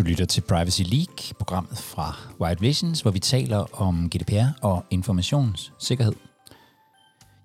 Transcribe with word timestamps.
Du 0.00 0.04
lytter 0.04 0.24
til 0.24 0.40
Privacy 0.40 0.82
League, 0.82 1.34
programmet 1.38 1.78
fra 1.78 2.16
White 2.40 2.60
Visions, 2.60 3.00
hvor 3.00 3.10
vi 3.10 3.18
taler 3.18 3.80
om 3.80 4.10
GDPR 4.10 4.64
og 4.66 4.84
informationssikkerhed. 4.90 6.12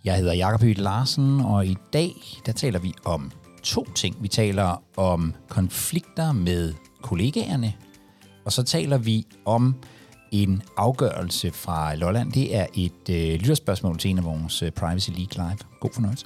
Jeg 0.06 0.18
hedder 0.18 0.34
Jakob 0.34 0.62
Høgh 0.62 0.80
Larsen, 0.80 1.42
og 1.42 1.66
i 1.66 1.78
dag 1.94 2.14
der 2.46 2.52
taler 2.52 2.80
vi 2.80 2.94
om 3.06 3.32
to 3.64 3.86
ting. 3.96 4.24
Vi 4.24 4.28
taler 4.28 4.84
om 4.98 5.34
konflikter 5.50 6.32
med 6.32 6.74
kollegaerne, 7.02 7.74
og 8.46 8.52
så 8.52 8.64
taler 8.64 8.98
vi 8.98 9.26
om 9.46 9.76
en 10.32 10.62
afgørelse 10.78 11.52
fra 11.52 11.96
Lolland. 11.96 12.32
Det 12.32 12.56
er 12.56 12.66
et 12.74 13.10
øh, 13.10 13.40
lytterspørgsmål 13.40 13.98
til 13.98 14.12
en 14.12 14.18
af 14.18 14.24
vores 14.24 14.64
øh, 14.64 14.72
Privacy 14.72 15.10
League 15.10 15.50
Live. 15.50 15.58
God 15.80 15.92
fornøjelse. 15.94 16.26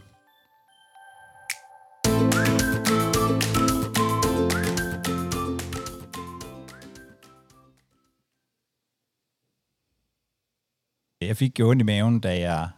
Jeg 11.30 11.38
fik 11.38 11.60
jo 11.60 11.70
ondt 11.70 11.82
i 11.82 11.86
maven, 11.86 12.20
da 12.20 12.40
jeg 12.40 12.70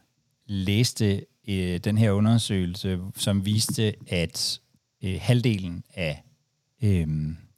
læste 0.46 1.26
øh, 1.48 1.78
den 1.78 1.98
her 1.98 2.12
undersøgelse, 2.12 3.00
som 3.16 3.46
viste, 3.46 3.94
at 4.08 4.60
øh, 5.04 5.18
halvdelen 5.22 5.84
af 5.94 6.24
øh, 6.84 7.08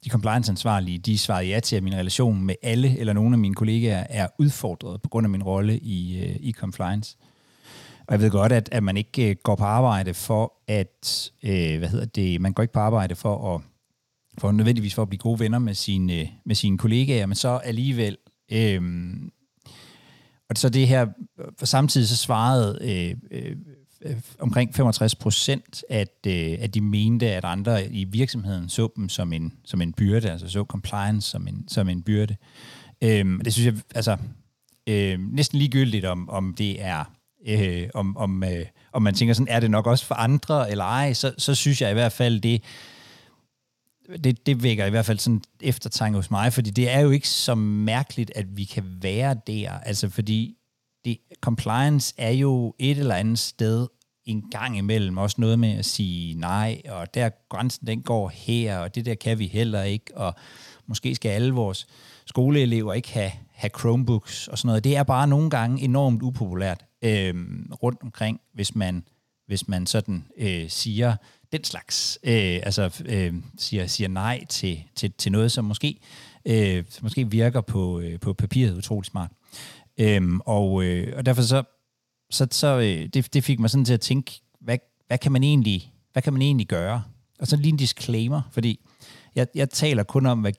de 0.04 0.10
compliance-ansvarlige, 0.10 0.98
de 0.98 1.18
svarede 1.18 1.48
ja 1.48 1.60
til, 1.60 1.76
at 1.76 1.82
min 1.82 1.94
relation 1.94 2.42
med 2.42 2.54
alle 2.62 2.98
eller 2.98 3.12
nogle 3.12 3.34
af 3.34 3.38
mine 3.38 3.54
kollegaer 3.54 4.06
er 4.10 4.28
udfordret 4.38 5.02
på 5.02 5.08
grund 5.08 5.26
af 5.26 5.30
min 5.30 5.42
rolle 5.42 5.78
i, 5.78 6.24
øh, 6.24 6.36
i 6.40 6.52
compliance. 6.52 7.16
Og 8.06 8.12
jeg 8.12 8.20
ved 8.20 8.30
godt, 8.30 8.52
at, 8.52 8.68
at 8.72 8.82
man 8.82 8.96
ikke 8.96 9.30
øh, 9.30 9.36
går 9.42 9.56
på 9.56 9.64
arbejde 9.64 10.14
for 10.14 10.52
at, 10.68 11.32
øh, 11.42 11.78
hvad 11.78 11.88
hedder 11.88 12.06
det, 12.06 12.40
man 12.40 12.52
går 12.52 12.62
ikke 12.62 12.74
på 12.74 12.80
arbejde 12.80 13.14
for 13.14 13.54
at, 13.54 13.60
for 14.38 14.52
nødvendigvis 14.52 14.94
for 14.94 15.02
at 15.02 15.08
blive 15.08 15.18
gode 15.18 15.40
venner 15.40 15.58
med 15.58 15.74
sine, 15.74 16.20
øh, 16.20 16.28
med 16.44 16.54
sine 16.54 16.78
kollegaer, 16.78 17.26
men 17.26 17.34
så 17.34 17.48
alligevel, 17.48 18.16
øh, 18.52 18.82
og 20.50 20.56
så 20.56 20.68
det 20.68 20.88
her, 20.88 21.06
for 21.58 21.66
samtidig 21.66 22.08
så 22.08 22.16
svarede 22.16 22.78
øh, 22.80 23.14
øh, 23.30 23.56
øh 24.04 24.16
omkring 24.38 24.74
65 24.74 25.14
procent, 25.14 25.84
at, 25.90 26.26
øh, 26.26 26.56
at 26.60 26.74
de 26.74 26.80
mente, 26.80 27.30
at 27.30 27.44
andre 27.44 27.92
i 27.92 28.04
virksomheden 28.04 28.68
så 28.68 28.88
dem 28.96 29.08
som 29.08 29.32
en, 29.32 29.52
som 29.64 29.80
en 29.80 29.92
byrde, 29.92 30.30
altså 30.30 30.48
så 30.48 30.64
compliance 30.68 31.30
som 31.30 31.48
en, 31.48 31.68
som 31.68 31.88
en 31.88 32.02
byrde. 32.02 32.36
Øh, 33.02 33.24
det 33.44 33.52
synes 33.52 33.66
jeg, 33.66 33.74
altså, 33.94 34.16
øh, 34.86 35.18
næsten 35.32 35.58
ligegyldigt, 35.58 36.04
om, 36.04 36.28
om 36.30 36.54
det 36.58 36.82
er, 36.82 37.04
øh, 37.48 37.88
om, 37.94 38.16
om, 38.16 38.44
øh, 38.44 38.66
om 38.92 39.02
man 39.02 39.14
tænker 39.14 39.34
sådan, 39.34 39.54
er 39.54 39.60
det 39.60 39.70
nok 39.70 39.86
også 39.86 40.06
for 40.06 40.14
andre 40.14 40.70
eller 40.70 40.84
ej, 40.84 41.12
så, 41.12 41.34
så 41.38 41.54
synes 41.54 41.82
jeg 41.82 41.90
i 41.90 41.94
hvert 41.94 42.12
fald, 42.12 42.40
det, 42.40 42.62
det, 44.24 44.46
det 44.46 44.62
vækker 44.62 44.86
i 44.86 44.90
hvert 44.90 45.06
fald 45.06 45.18
sådan 45.18 45.42
eftertanke 45.60 46.16
hos 46.16 46.30
mig, 46.30 46.52
fordi 46.52 46.70
det 46.70 46.90
er 46.90 47.00
jo 47.00 47.10
ikke 47.10 47.28
så 47.28 47.54
mærkeligt, 47.54 48.32
at 48.34 48.56
vi 48.56 48.64
kan 48.64 48.84
være 49.02 49.36
der, 49.46 49.70
altså 49.70 50.08
fordi 50.08 50.56
det, 51.04 51.18
compliance 51.40 52.14
er 52.18 52.30
jo 52.30 52.74
et 52.78 52.98
eller 52.98 53.14
andet 53.14 53.38
sted 53.38 53.86
en 54.24 54.50
gang 54.50 54.78
imellem, 54.78 55.18
også 55.18 55.36
noget 55.38 55.58
med 55.58 55.78
at 55.78 55.84
sige 55.84 56.34
nej, 56.34 56.82
og 56.88 57.14
der 57.14 57.30
grænsen 57.48 57.86
den 57.86 58.02
går 58.02 58.28
her, 58.28 58.78
og 58.78 58.94
det 58.94 59.06
der 59.06 59.14
kan 59.14 59.38
vi 59.38 59.46
heller 59.46 59.82
ikke, 59.82 60.16
og 60.16 60.34
måske 60.86 61.14
skal 61.14 61.28
alle 61.28 61.52
vores 61.52 61.86
skoleelever 62.26 62.92
ikke 62.92 63.12
have, 63.12 63.30
have 63.52 63.70
Chromebooks 63.78 64.48
og 64.48 64.58
sådan 64.58 64.66
noget. 64.66 64.84
Det 64.84 64.96
er 64.96 65.02
bare 65.02 65.26
nogle 65.26 65.50
gange 65.50 65.82
enormt 65.82 66.22
upopulært 66.22 66.84
øh, 67.02 67.34
rundt 67.82 68.02
omkring, 68.02 68.40
hvis 68.54 68.74
man, 68.74 69.04
hvis 69.46 69.68
man 69.68 69.86
sådan 69.86 70.24
øh, 70.38 70.70
siger, 70.70 71.16
den 71.54 71.64
slags, 71.64 72.18
øh, 72.22 72.60
altså 72.62 73.02
øh, 73.06 73.34
siger, 73.58 73.86
siger 73.86 74.08
nej 74.08 74.44
til, 74.48 74.84
til, 74.94 75.12
til 75.12 75.32
noget, 75.32 75.52
som 75.52 75.64
måske, 75.64 76.00
øh, 76.46 76.84
som 76.88 77.04
måske 77.04 77.30
virker 77.30 77.60
på, 77.60 78.00
øh, 78.00 78.20
på 78.20 78.32
papiret 78.32 78.78
utrolig 78.78 79.06
smart. 79.06 79.30
Øhm, 80.00 80.40
og, 80.40 80.84
øh, 80.84 81.12
og 81.16 81.26
derfor 81.26 81.42
så, 81.42 81.62
så, 82.30 82.46
så 82.50 82.78
øh, 82.78 83.08
det, 83.14 83.34
det 83.34 83.44
fik 83.44 83.60
mig 83.60 83.70
sådan 83.70 83.84
til 83.84 83.94
at 83.94 84.00
tænke, 84.00 84.40
hvad, 84.60 84.78
hvad, 85.06 85.18
kan 85.18 85.32
man 85.32 85.42
egentlig, 85.42 85.92
hvad 86.12 86.22
kan 86.22 86.32
man 86.32 86.42
egentlig 86.42 86.66
gøre? 86.66 87.02
Og 87.40 87.46
så 87.46 87.56
lige 87.56 87.68
en 87.68 87.76
disclaimer, 87.76 88.42
fordi 88.52 88.80
jeg, 89.34 89.46
jeg 89.54 89.70
taler 89.70 90.02
kun 90.02 90.26
om, 90.26 90.40
hvad 90.40 90.52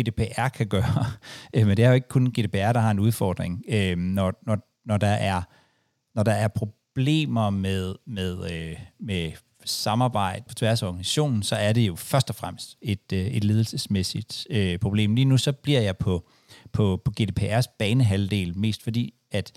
GDPR 0.00 0.48
kan 0.48 0.66
gøre, 0.66 1.04
øh, 1.54 1.66
men 1.66 1.76
det 1.76 1.84
er 1.84 1.88
jo 1.88 1.94
ikke 1.94 2.08
kun 2.08 2.26
GDPR, 2.26 2.72
der 2.72 2.80
har 2.80 2.90
en 2.90 3.00
udfordring. 3.00 3.64
Øh, 3.68 3.96
når, 3.96 4.32
når, 4.46 4.58
når, 4.84 4.96
der 4.96 5.06
er, 5.06 5.42
når 6.14 6.22
der 6.22 6.32
er 6.32 6.48
problemer 6.48 7.50
med, 7.50 7.94
med, 8.06 8.52
øh, 8.52 8.76
med 9.00 9.32
samarbejde 9.64 10.44
på 10.48 10.54
tværs 10.54 10.82
af 10.82 10.86
organisationen, 10.86 11.42
så 11.42 11.56
er 11.56 11.72
det 11.72 11.86
jo 11.86 11.96
først 11.96 12.30
og 12.30 12.36
fremmest 12.36 12.76
et, 12.82 13.12
øh, 13.12 13.26
et 13.26 13.44
ledelsesmæssigt 13.44 14.46
øh, 14.50 14.78
problem. 14.78 15.14
Lige 15.14 15.24
nu 15.24 15.38
så 15.38 15.52
bliver 15.52 15.80
jeg 15.80 15.96
på, 15.96 16.28
på, 16.72 17.02
på 17.04 17.12
GDPR's 17.20 17.76
banehalvdel, 17.78 18.58
mest 18.58 18.82
fordi, 18.82 19.14
at 19.30 19.52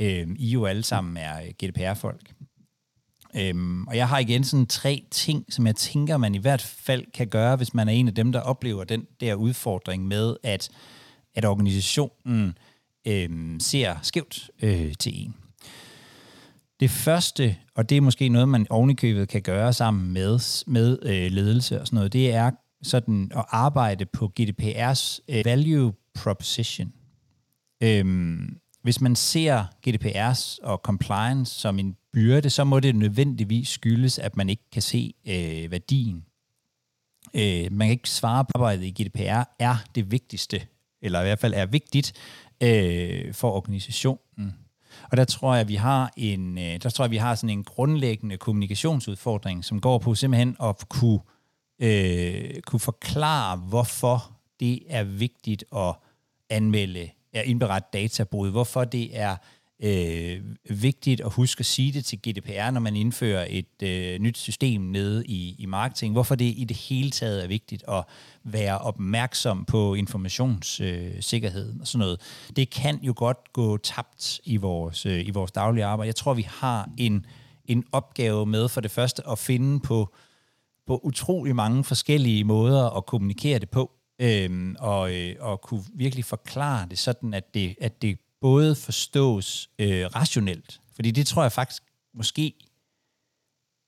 øh, 0.00 0.28
I 0.36 0.50
jo 0.50 0.66
alle 0.66 0.82
sammen 0.82 1.16
er 1.16 1.40
GDPR-folk. 1.64 2.32
Øhm, 3.36 3.86
og 3.86 3.96
jeg 3.96 4.08
har 4.08 4.18
igen 4.18 4.44
sådan 4.44 4.66
tre 4.66 5.04
ting, 5.10 5.44
som 5.52 5.66
jeg 5.66 5.76
tænker, 5.76 6.16
man 6.16 6.34
i 6.34 6.38
hvert 6.38 6.62
fald 6.62 7.04
kan 7.14 7.26
gøre, 7.26 7.56
hvis 7.56 7.74
man 7.74 7.88
er 7.88 7.92
en 7.92 8.08
af 8.08 8.14
dem, 8.14 8.32
der 8.32 8.40
oplever 8.40 8.84
den 8.84 9.06
der 9.20 9.34
udfordring 9.34 10.06
med, 10.06 10.36
at, 10.42 10.70
at 11.34 11.44
organisationen 11.44 12.58
øh, 13.06 13.60
ser 13.60 13.96
skævt 14.02 14.50
øh, 14.62 14.94
til 14.98 15.22
en. 15.24 15.34
Det 16.80 16.90
første, 16.90 17.56
og 17.74 17.88
det 17.88 17.96
er 17.96 18.00
måske 18.00 18.28
noget, 18.28 18.48
man 18.48 18.66
ovenikøbet 18.70 19.28
kan 19.28 19.42
gøre 19.42 19.72
sammen 19.72 20.12
med, 20.12 20.64
med 20.66 20.98
øh, 21.02 21.30
ledelse 21.32 21.80
og 21.80 21.86
sådan 21.86 21.96
noget, 21.96 22.12
det 22.12 22.34
er 22.34 22.50
sådan 22.82 23.32
at 23.34 23.44
arbejde 23.48 24.06
på 24.06 24.32
GDPR's 24.40 25.18
øh, 25.28 25.44
value 25.44 25.92
proposition. 26.14 26.92
Øhm, 27.82 28.58
hvis 28.82 29.00
man 29.00 29.16
ser 29.16 29.64
GDPR's 29.88 30.58
og 30.62 30.80
compliance 30.84 31.54
som 31.54 31.78
en 31.78 31.96
byrde, 32.12 32.50
så 32.50 32.64
må 32.64 32.80
det 32.80 32.96
nødvendigvis 32.96 33.68
skyldes, 33.68 34.18
at 34.18 34.36
man 34.36 34.48
ikke 34.48 34.70
kan 34.72 34.82
se 34.82 35.14
øh, 35.28 35.70
værdien. 35.70 36.24
Øh, 37.34 37.72
man 37.72 37.88
kan 37.88 37.90
ikke 37.90 38.10
svare 38.10 38.44
på 38.44 38.50
arbejdet 38.54 38.84
i 38.84 39.02
GDPR 39.02 39.42
er 39.58 39.76
det 39.94 40.10
vigtigste, 40.10 40.60
eller 41.02 41.20
i 41.20 41.24
hvert 41.24 41.38
fald 41.38 41.54
er 41.54 41.66
vigtigt 41.66 42.12
øh, 42.62 43.34
for 43.34 43.50
organisationen. 43.50 44.54
Og 45.10 45.16
der 45.16 45.24
tror 45.24 45.54
jeg, 45.54 45.68
vi 45.68 45.74
har 45.74 46.12
en, 46.16 46.58
øh, 46.58 46.82
der 46.82 46.90
tror 46.90 47.04
jeg, 47.04 47.10
vi 47.10 47.16
har 47.16 47.34
sådan 47.34 47.50
en 47.50 47.64
grundlæggende 47.64 48.36
kommunikationsudfordring, 48.36 49.64
som 49.64 49.80
går 49.80 49.98
på 49.98 50.14
simpelthen 50.14 50.56
at 50.62 50.88
kunne, 50.88 51.20
øh, 51.78 52.60
kunne 52.60 52.80
forklare, 52.80 53.56
hvorfor 53.56 54.32
det 54.60 54.82
er 54.88 55.04
vigtigt 55.04 55.64
at 55.76 55.94
anmelde, 56.50 57.10
at 57.32 57.44
indberette 57.44 57.88
databrud, 57.92 58.50
hvorfor 58.50 58.84
det 58.84 59.18
er 59.18 59.36
øh, 59.82 60.40
vigtigt 60.70 61.20
at 61.20 61.32
huske 61.32 61.60
at 61.60 61.66
sige 61.66 61.92
det 61.92 62.04
til 62.04 62.18
GDPR, 62.18 62.70
når 62.70 62.80
man 62.80 62.96
indfører 62.96 63.46
et 63.50 63.82
øh, 63.82 64.18
nyt 64.18 64.38
system 64.38 64.80
nede 64.80 65.26
i, 65.26 65.56
i 65.58 65.66
marketing. 65.66 66.12
Hvorfor 66.12 66.34
det 66.34 66.54
i 66.56 66.64
det 66.64 66.76
hele 66.76 67.10
taget 67.10 67.44
er 67.44 67.48
vigtigt 67.48 67.84
at 67.88 68.04
være 68.44 68.78
opmærksom 68.78 69.64
på 69.64 69.94
informationssikkerhed 69.94 71.74
øh, 71.74 71.80
og 71.80 71.86
sådan 71.86 71.98
noget. 71.98 72.20
Det 72.56 72.70
kan 72.70 72.98
jo 73.02 73.12
godt 73.16 73.52
gå 73.52 73.76
tabt 73.76 74.40
i 74.44 74.56
vores, 74.56 75.06
øh, 75.06 75.26
i 75.26 75.30
vores 75.30 75.52
daglige 75.52 75.84
arbejde. 75.84 76.06
Jeg 76.06 76.16
tror, 76.16 76.34
vi 76.34 76.46
har 76.48 76.90
en, 76.98 77.26
en 77.64 77.84
opgave 77.92 78.46
med 78.46 78.68
for 78.68 78.80
det 78.80 78.90
første 78.90 79.22
at 79.28 79.38
finde 79.38 79.80
på, 79.80 80.14
på 80.86 81.00
utrolig 81.04 81.56
mange 81.56 81.84
forskellige 81.84 82.44
måder 82.44 82.96
at 82.96 83.06
kommunikere 83.06 83.58
det 83.58 83.70
på, 83.70 83.92
Øhm, 84.20 84.76
og, 84.78 85.14
øh, 85.14 85.36
og 85.40 85.60
kunne 85.60 85.84
virkelig 85.94 86.24
forklare 86.24 86.86
det 86.90 86.98
sådan, 86.98 87.34
at 87.34 87.54
det, 87.54 87.74
at 87.80 88.02
det 88.02 88.18
både 88.40 88.74
forstås 88.74 89.70
øh, 89.78 90.06
rationelt, 90.06 90.80
fordi 90.94 91.10
det 91.10 91.26
tror 91.26 91.42
jeg 91.42 91.52
faktisk 91.52 91.82
måske 92.14 92.54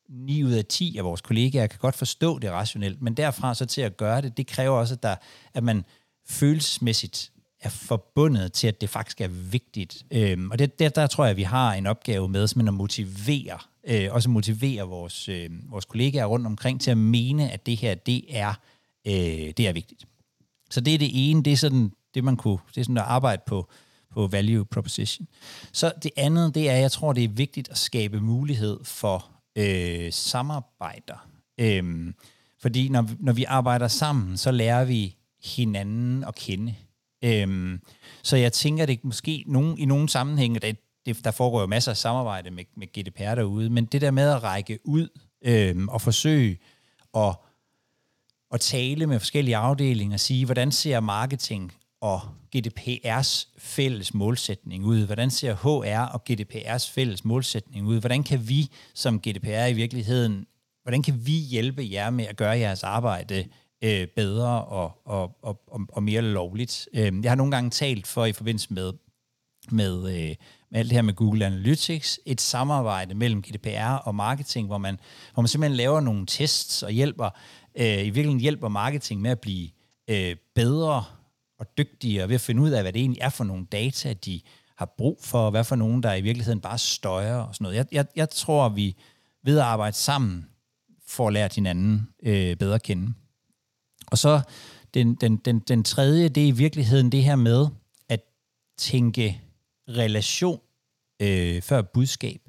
9 0.09 0.45
ud 0.45 0.53
af 0.53 0.65
10 0.65 0.97
af 0.99 1.05
vores 1.05 1.21
kollegaer 1.21 1.67
kan 1.67 1.79
godt 1.79 1.95
forstå 1.95 2.39
det 2.39 2.51
rationelt, 2.51 3.03
men 3.03 3.15
derfra 3.15 3.55
så 3.55 3.67
til 3.67 3.81
at 3.81 3.97
gøre 3.97 4.23
det, 4.23 4.37
det 4.37 4.47
kræver 4.47 4.79
også, 4.79 4.95
at, 4.95 5.03
der, 5.03 5.17
at 5.55 5.63
man 5.65 5.85
følelsesmæssigt 6.27 7.33
er 7.61 7.69
forbundet 7.69 8.53
til, 8.53 8.69
at 8.69 8.81
det 8.81 8.91
faktisk 8.91 9.21
er 9.21 9.29
vigtigt. 9.29 10.07
Øhm, 10.11 10.51
og 10.51 10.59
det, 10.59 10.79
der, 10.79 10.89
der 10.89 11.07
tror 11.07 11.25
jeg, 11.25 11.31
at 11.31 11.37
vi 11.37 11.43
har 11.43 11.73
en 11.73 11.87
opgave 11.87 12.29
med 12.29 12.47
simpelthen 12.47 12.69
at 12.69 12.75
motivere, 12.75 13.59
øh, 13.85 14.09
også 14.11 14.31
motivere 14.31 14.83
vores, 14.83 15.29
øh, 15.29 15.51
vores 15.71 15.85
kollegaer 15.85 16.27
rundt 16.27 16.47
omkring 16.47 16.81
til 16.81 16.91
at 16.91 16.99
mene, 16.99 17.51
at 17.51 17.67
det 17.67 17.77
her, 17.77 17.95
det 17.95 18.25
er, 18.29 18.55
øh, 19.07 19.13
det 19.57 19.61
er 19.61 19.73
vigtigt. 19.73 20.07
Så 20.71 20.81
det 20.81 20.95
er 20.95 20.99
det 20.99 21.11
ene, 21.13 21.43
det 21.43 21.53
er 21.53 21.57
sådan, 21.57 21.93
det 22.15 22.25
man 22.25 22.37
kunne, 22.37 22.59
det 22.75 22.81
er 22.81 22.85
sådan 22.85 22.99
at 22.99 23.05
arbejde 23.05 23.43
på, 23.47 23.71
på 24.15 24.27
value 24.27 24.65
proposition. 24.65 25.29
Så 25.73 25.93
det 26.03 26.11
andet, 26.17 26.55
det 26.55 26.71
er, 26.71 26.77
jeg 26.77 26.93
tror, 26.93 27.13
det 27.13 27.25
er 27.25 27.29
vigtigt 27.29 27.69
at 27.69 27.79
skabe 27.79 28.21
mulighed 28.21 28.85
for 28.85 29.31
øh, 29.57 30.13
samarbejder. 30.13 31.29
Øhm, 31.61 32.15
fordi 32.63 32.89
når, 32.89 33.09
når 33.19 33.33
vi 33.33 33.45
arbejder 33.45 33.89
sammen, 33.89 34.37
så 34.37 34.51
lærer 34.51 34.85
vi 34.85 35.17
hinanden 35.45 36.25
at 36.25 36.35
kende. 36.35 36.75
Øhm, 37.25 37.81
så 38.23 38.37
jeg 38.37 38.53
tænker, 38.53 38.87
det 38.87 39.05
måske 39.05 39.45
nogen, 39.47 39.79
i 39.79 39.85
nogle 39.85 40.09
sammenhænge, 40.09 40.61
det, 40.61 40.77
det, 41.07 41.25
der 41.25 41.31
foregår 41.31 41.61
jo 41.61 41.67
masser 41.67 41.91
af 41.91 41.97
samarbejde 41.97 42.51
med, 42.51 42.65
med 42.77 42.87
GDPR 42.87 43.35
derude, 43.35 43.71
men 43.71 43.85
det 43.85 44.01
der 44.01 44.11
med 44.11 44.31
at 44.31 44.43
række 44.43 44.79
ud 44.85 45.09
øhm, 45.45 45.89
og 45.89 46.01
forsøge 46.01 46.59
at 47.17 47.37
at 48.53 48.61
tale 48.61 49.07
med 49.07 49.19
forskellige 49.19 49.57
afdelinger 49.57 50.15
og 50.15 50.21
sige, 50.21 50.45
hvordan 50.45 50.73
ser 50.73 51.01
marketing 51.01 51.73
og 52.01 52.21
GDPR's 52.57 53.49
fælles 53.59 54.15
målsætning 54.15 54.85
ud? 54.85 55.07
Hvordan 55.07 55.31
ser 55.31 55.55
HR 55.55 56.13
og 56.13 56.23
GDPR's 56.31 56.93
fælles 56.93 57.25
målsætning 57.25 57.87
ud? 57.87 58.01
Hvordan 58.01 58.23
kan 58.23 58.49
vi 58.49 58.71
som 58.95 59.21
GDPR 59.21 59.67
i 59.67 59.73
virkeligheden, 59.73 60.47
hvordan 60.83 61.03
kan 61.03 61.27
vi 61.27 61.33
hjælpe 61.33 61.89
jer 61.91 62.11
med 62.11 62.27
at 62.27 62.37
gøre 62.37 62.59
jeres 62.59 62.83
arbejde 62.83 63.45
øh, 63.85 64.07
bedre 64.07 64.65
og, 64.65 64.93
og, 65.05 65.39
og, 65.43 65.61
og, 65.67 65.81
og 65.89 66.03
mere 66.03 66.23
lovligt? 66.23 66.89
Øh, 66.95 67.13
jeg 67.23 67.31
har 67.31 67.37
nogle 67.37 67.53
gange 67.53 67.71
talt 67.71 68.07
for 68.07 68.25
i 68.25 68.33
forbindelse 68.33 68.75
med, 68.75 68.93
med, 69.71 69.97
øh, 69.97 70.37
med 70.71 70.81
alt 70.81 70.91
det 70.91 70.97
her 70.97 71.03
med 71.03 71.15
Google 71.15 71.47
Analytics, 71.47 72.21
et 72.27 72.41
samarbejde 72.41 73.15
mellem 73.15 73.43
GDPR 73.43 73.95
og 73.95 74.15
marketing, 74.15 74.67
hvor 74.67 74.79
man, 74.79 75.01
hvor 75.35 75.43
man 75.43 75.49
simpelthen 75.49 75.77
laver 75.77 76.01
nogle 76.01 76.27
tests 76.27 76.83
og 76.83 76.91
hjælper, 76.91 77.31
øh, 77.75 77.85
i 77.85 77.97
virkeligheden 77.97 78.41
hjælper 78.41 78.69
marketing 78.69 79.21
med 79.21 79.31
at 79.31 79.41
blive 79.41 79.69
øh, 80.11 80.37
bedre 80.55 81.05
og 81.61 81.79
dygtigere 81.79 82.29
ved 82.29 82.35
at 82.35 82.41
finde 82.41 82.63
ud 82.63 82.71
af, 82.71 82.83
hvad 82.83 82.93
det 82.93 83.01
egentlig 83.01 83.21
er 83.21 83.29
for 83.29 83.45
nogle 83.45 83.67
data, 83.73 84.13
de 84.13 84.41
har 84.77 84.95
brug 84.99 85.19
for, 85.23 85.39
og 85.39 85.51
hvad 85.51 85.65
for 85.65 85.77
nogen, 85.77 86.03
der 86.03 86.15
i 86.15 86.21
virkeligheden 86.21 86.61
bare 86.61 86.79
støjer 86.79 87.37
og 87.37 87.55
sådan 87.55 87.65
noget. 87.65 87.77
Jeg, 87.77 87.87
jeg, 87.93 88.07
jeg 88.17 88.31
tror, 88.31 88.69
vi 88.69 88.97
ved 89.45 89.59
at 89.59 89.65
arbejde 89.65 89.97
sammen 89.97 90.49
får 91.07 91.31
lært 91.31 91.55
hinanden 91.55 92.09
øh, 92.23 92.57
bedre 92.57 92.75
at 92.75 92.83
kende. 92.83 93.13
Og 94.07 94.19
så 94.19 94.41
den, 94.95 95.15
den, 95.15 95.37
den, 95.37 95.59
den 95.59 95.85
tredje, 95.85 96.29
det 96.29 96.43
er 96.43 96.49
i 96.49 96.51
virkeligheden 96.51 97.13
det 97.13 97.25
her 97.25 97.37
med 97.37 97.67
at 98.09 98.21
tænke 98.79 99.41
relation 99.89 100.61
øh, 101.23 101.63
før 101.63 101.83
budskab. 101.83 102.41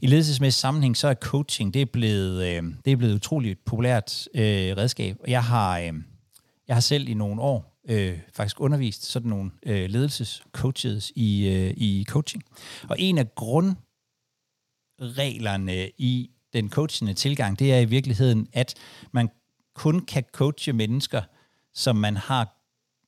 I 0.00 0.06
ledelsesmæssig 0.06 0.60
sammenhæng, 0.60 0.96
så 0.96 1.08
er 1.08 1.14
coaching, 1.14 1.74
det 1.74 1.82
er 1.82 1.86
blevet, 1.92 2.42
øh, 2.46 2.62
det 2.84 2.92
er 2.92 2.96
blevet 2.96 3.12
et 3.12 3.16
utroligt 3.16 3.64
populært 3.64 4.28
øh, 4.34 4.76
redskab. 4.76 5.16
Jeg 5.26 5.44
har, 5.44 5.78
øh, 5.78 5.92
jeg 6.68 6.76
har 6.76 6.80
selv 6.80 7.08
i 7.08 7.14
nogle 7.14 7.42
år 7.42 7.73
øh, 7.88 8.18
faktisk 8.32 8.60
undervist 8.60 9.04
sådan 9.04 9.28
nogle 9.28 9.50
øh, 9.66 9.90
ledelsescoaches 9.90 11.12
i, 11.14 11.48
øh, 11.48 11.74
i 11.76 12.04
coaching. 12.08 12.42
Og 12.88 13.00
en 13.00 13.18
af 13.18 13.34
grundreglerne 13.34 15.90
i 15.98 16.30
den 16.52 16.70
coachende 16.70 17.14
tilgang, 17.14 17.58
det 17.58 17.72
er 17.72 17.78
i 17.78 17.84
virkeligheden, 17.84 18.48
at 18.52 18.74
man 19.12 19.28
kun 19.74 20.00
kan 20.00 20.24
coache 20.32 20.72
mennesker, 20.72 21.22
som 21.74 21.96
man 21.96 22.16
har 22.16 22.56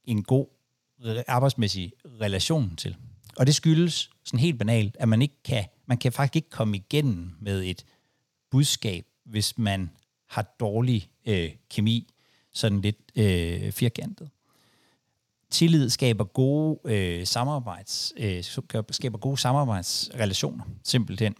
en 0.04 0.22
god 0.22 0.46
arbejdsmæssig 1.26 1.92
relation 2.20 2.76
til. 2.76 2.96
Og 3.36 3.46
det 3.46 3.54
skyldes 3.54 4.10
sådan 4.24 4.40
helt 4.40 4.58
banalt, 4.58 4.96
at 5.00 5.08
man 5.08 5.22
ikke 5.22 5.42
kan, 5.44 5.64
man 5.86 5.98
kan 5.98 6.12
faktisk 6.12 6.36
ikke 6.36 6.50
komme 6.50 6.76
igennem 6.76 7.30
med 7.40 7.64
et 7.64 7.84
budskab, 8.50 9.06
hvis 9.24 9.58
man 9.58 9.90
har 10.28 10.54
dårlig 10.60 11.10
øh, 11.26 11.50
kemi, 11.70 12.08
sådan 12.52 12.80
lidt 12.80 12.96
øh, 13.16 13.72
firkantet. 13.72 14.30
Tillid 15.56 15.90
skaber 15.90 16.24
gode 16.24 16.78
øh, 16.84 17.26
samarbejds, 17.26 18.12
øh, 18.16 18.44
skaber 18.90 19.18
gode 19.18 19.38
samarbejdsrelationer, 19.38 20.64
simpelthen. 20.84 21.34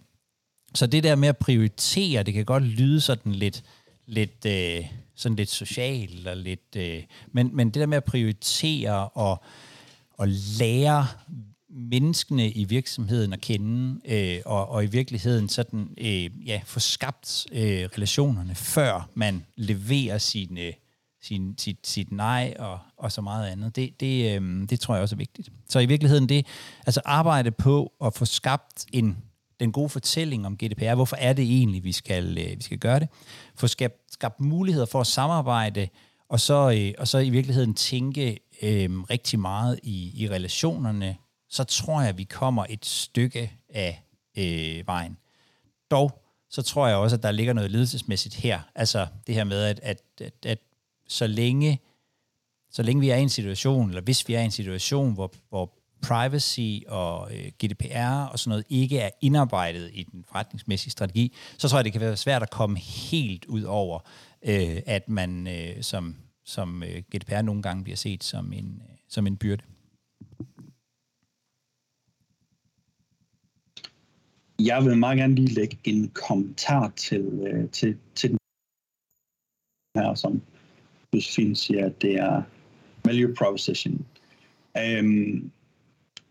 Så 0.75 0.87
det 0.87 1.03
der 1.03 1.15
med 1.15 1.29
at 1.29 1.37
prioritere, 1.37 2.23
det 2.23 2.33
kan 2.33 2.45
godt 2.45 2.63
lyde 2.63 3.01
sådan 3.01 3.31
lidt, 3.31 3.63
lidt, 4.05 4.45
øh, 4.45 4.85
sådan 5.15 5.35
lidt 5.35 5.49
socialt, 5.49 6.27
og 6.27 6.37
lidt, 6.37 6.75
øh, 6.75 7.03
men, 7.31 7.55
men 7.55 7.67
det 7.67 7.79
der 7.79 7.85
med 7.85 7.97
at 7.97 8.03
prioritere 8.03 9.09
og, 9.09 9.43
og 10.13 10.27
lære 10.59 11.07
menneskene 11.69 12.51
i 12.51 12.63
virksomheden 12.63 13.33
at 13.33 13.41
kende, 13.41 13.99
øh, 14.05 14.41
og, 14.45 14.69
og 14.69 14.83
i 14.83 14.87
virkeligheden 14.87 15.49
sådan, 15.49 15.89
øh, 15.97 16.47
ja, 16.47 16.61
få 16.65 16.79
skabt 16.79 17.47
øh, 17.51 17.83
relationerne, 17.97 18.55
før 18.55 19.09
man 19.13 19.45
leverer 19.55 20.17
sine, 20.17 20.73
sin, 21.27 21.55
sit, 21.57 21.87
sit 21.87 22.11
nej 22.11 22.53
og, 22.59 22.79
og 22.97 23.11
så 23.11 23.21
meget 23.21 23.47
andet. 23.47 23.75
Det, 23.75 23.99
det, 23.99 24.41
øh, 24.41 24.69
det 24.69 24.79
tror 24.79 24.93
jeg 24.93 25.01
også 25.01 25.15
er 25.15 25.17
vigtigt. 25.17 25.49
Så 25.69 25.79
i 25.79 25.85
virkeligheden 25.85 26.29
det, 26.29 26.45
altså 26.85 27.01
arbejde 27.05 27.51
på 27.51 27.93
at 28.05 28.13
få 28.13 28.25
skabt 28.25 28.85
en, 28.93 29.17
den 29.59 29.71
gode 29.71 29.89
fortælling 29.89 30.45
om 30.45 30.57
GDPR. 30.57 30.95
Hvorfor 30.95 31.15
er 31.15 31.33
det 31.33 31.45
egentlig, 31.45 31.83
vi 31.83 31.91
skal, 31.91 32.37
øh, 32.37 32.57
vi 32.57 32.63
skal 32.63 32.77
gøre 32.77 32.99
det? 32.99 33.07
Få 33.55 33.67
skabt, 33.67 33.95
skabt 34.11 34.39
muligheder 34.39 34.85
for 34.85 35.01
at 35.01 35.07
samarbejde, 35.07 35.87
og 36.29 36.39
så, 36.39 36.71
øh, 36.77 36.93
og 36.97 37.07
så 37.07 37.17
i 37.17 37.29
virkeligheden 37.29 37.73
tænke 37.73 38.39
øh, 38.61 38.99
rigtig 39.09 39.39
meget 39.39 39.79
i, 39.83 40.23
i 40.23 40.29
relationerne 40.29 41.17
så 41.49 41.63
tror 41.63 42.01
jeg, 42.01 42.17
vi 42.17 42.23
kommer 42.23 42.65
et 42.69 42.85
stykke 42.85 43.51
af 43.69 44.03
øh, 44.37 44.87
vejen. 44.87 45.17
Dog, 45.91 46.23
så 46.49 46.61
tror 46.61 46.87
jeg 46.87 46.97
også, 46.97 47.15
at 47.15 47.23
der 47.23 47.31
ligger 47.31 47.53
noget 47.53 47.71
ledelsesmæssigt 47.71 48.35
her. 48.35 48.59
Altså 48.75 49.07
det 49.27 49.35
her 49.35 49.43
med, 49.43 49.63
at, 49.63 49.79
at, 49.83 50.01
at, 50.21 50.45
at 50.45 50.59
så 51.07 51.27
længe 51.27 51.79
så 52.71 52.83
længe 52.83 53.01
vi 53.01 53.09
er 53.09 53.15
i 53.15 53.21
en 53.21 53.29
situation, 53.29 53.89
eller 53.89 54.01
hvis 54.01 54.27
vi 54.27 54.33
er 54.33 54.41
i 54.41 54.45
en 54.45 54.51
situation, 54.51 55.13
hvor, 55.13 55.33
hvor 55.49 55.73
privacy 56.01 56.79
og 56.87 57.35
øh, 57.35 57.51
GDPR 57.65 58.25
og 58.31 58.39
sådan 58.39 58.49
noget 58.49 58.65
ikke 58.69 58.99
er 58.99 59.09
indarbejdet 59.21 59.91
i 59.93 60.03
den 60.03 60.25
forretningsmæssige 60.27 60.91
strategi, 60.91 61.33
så 61.57 61.69
tror 61.69 61.77
jeg, 61.77 61.85
det 61.85 61.91
kan 61.91 62.01
være 62.01 62.17
svært 62.17 62.43
at 62.43 62.49
komme 62.49 62.79
helt 62.79 63.45
ud 63.45 63.63
over, 63.63 63.99
øh, 64.45 64.81
at 64.85 65.09
man 65.09 65.47
øh, 65.47 65.83
som, 65.83 66.15
som 66.45 66.83
øh, 66.83 67.03
GDPR 67.15 67.41
nogle 67.41 67.61
gange 67.61 67.83
bliver 67.83 67.97
set 67.97 68.23
som 68.23 68.53
en, 68.53 68.81
øh, 68.89 68.95
som 69.07 69.27
en 69.27 69.37
byrde. 69.37 69.63
Jeg 74.59 74.85
vil 74.85 74.97
meget 74.97 75.17
gerne 75.17 75.35
lige 75.35 75.53
lægge 75.53 75.77
en 75.83 76.09
kommentar 76.09 76.89
til, 76.95 77.21
øh, 77.21 77.69
til, 77.69 77.97
til 78.15 78.29
den 78.29 78.39
her, 79.95 80.13
som 80.15 80.41
Josefine 81.13 81.55
siger, 81.55 81.85
at 81.85 82.01
det 82.01 82.15
er 82.15 82.41
value 83.05 83.35
proposition. 83.35 84.05
Øhm, 84.77 85.51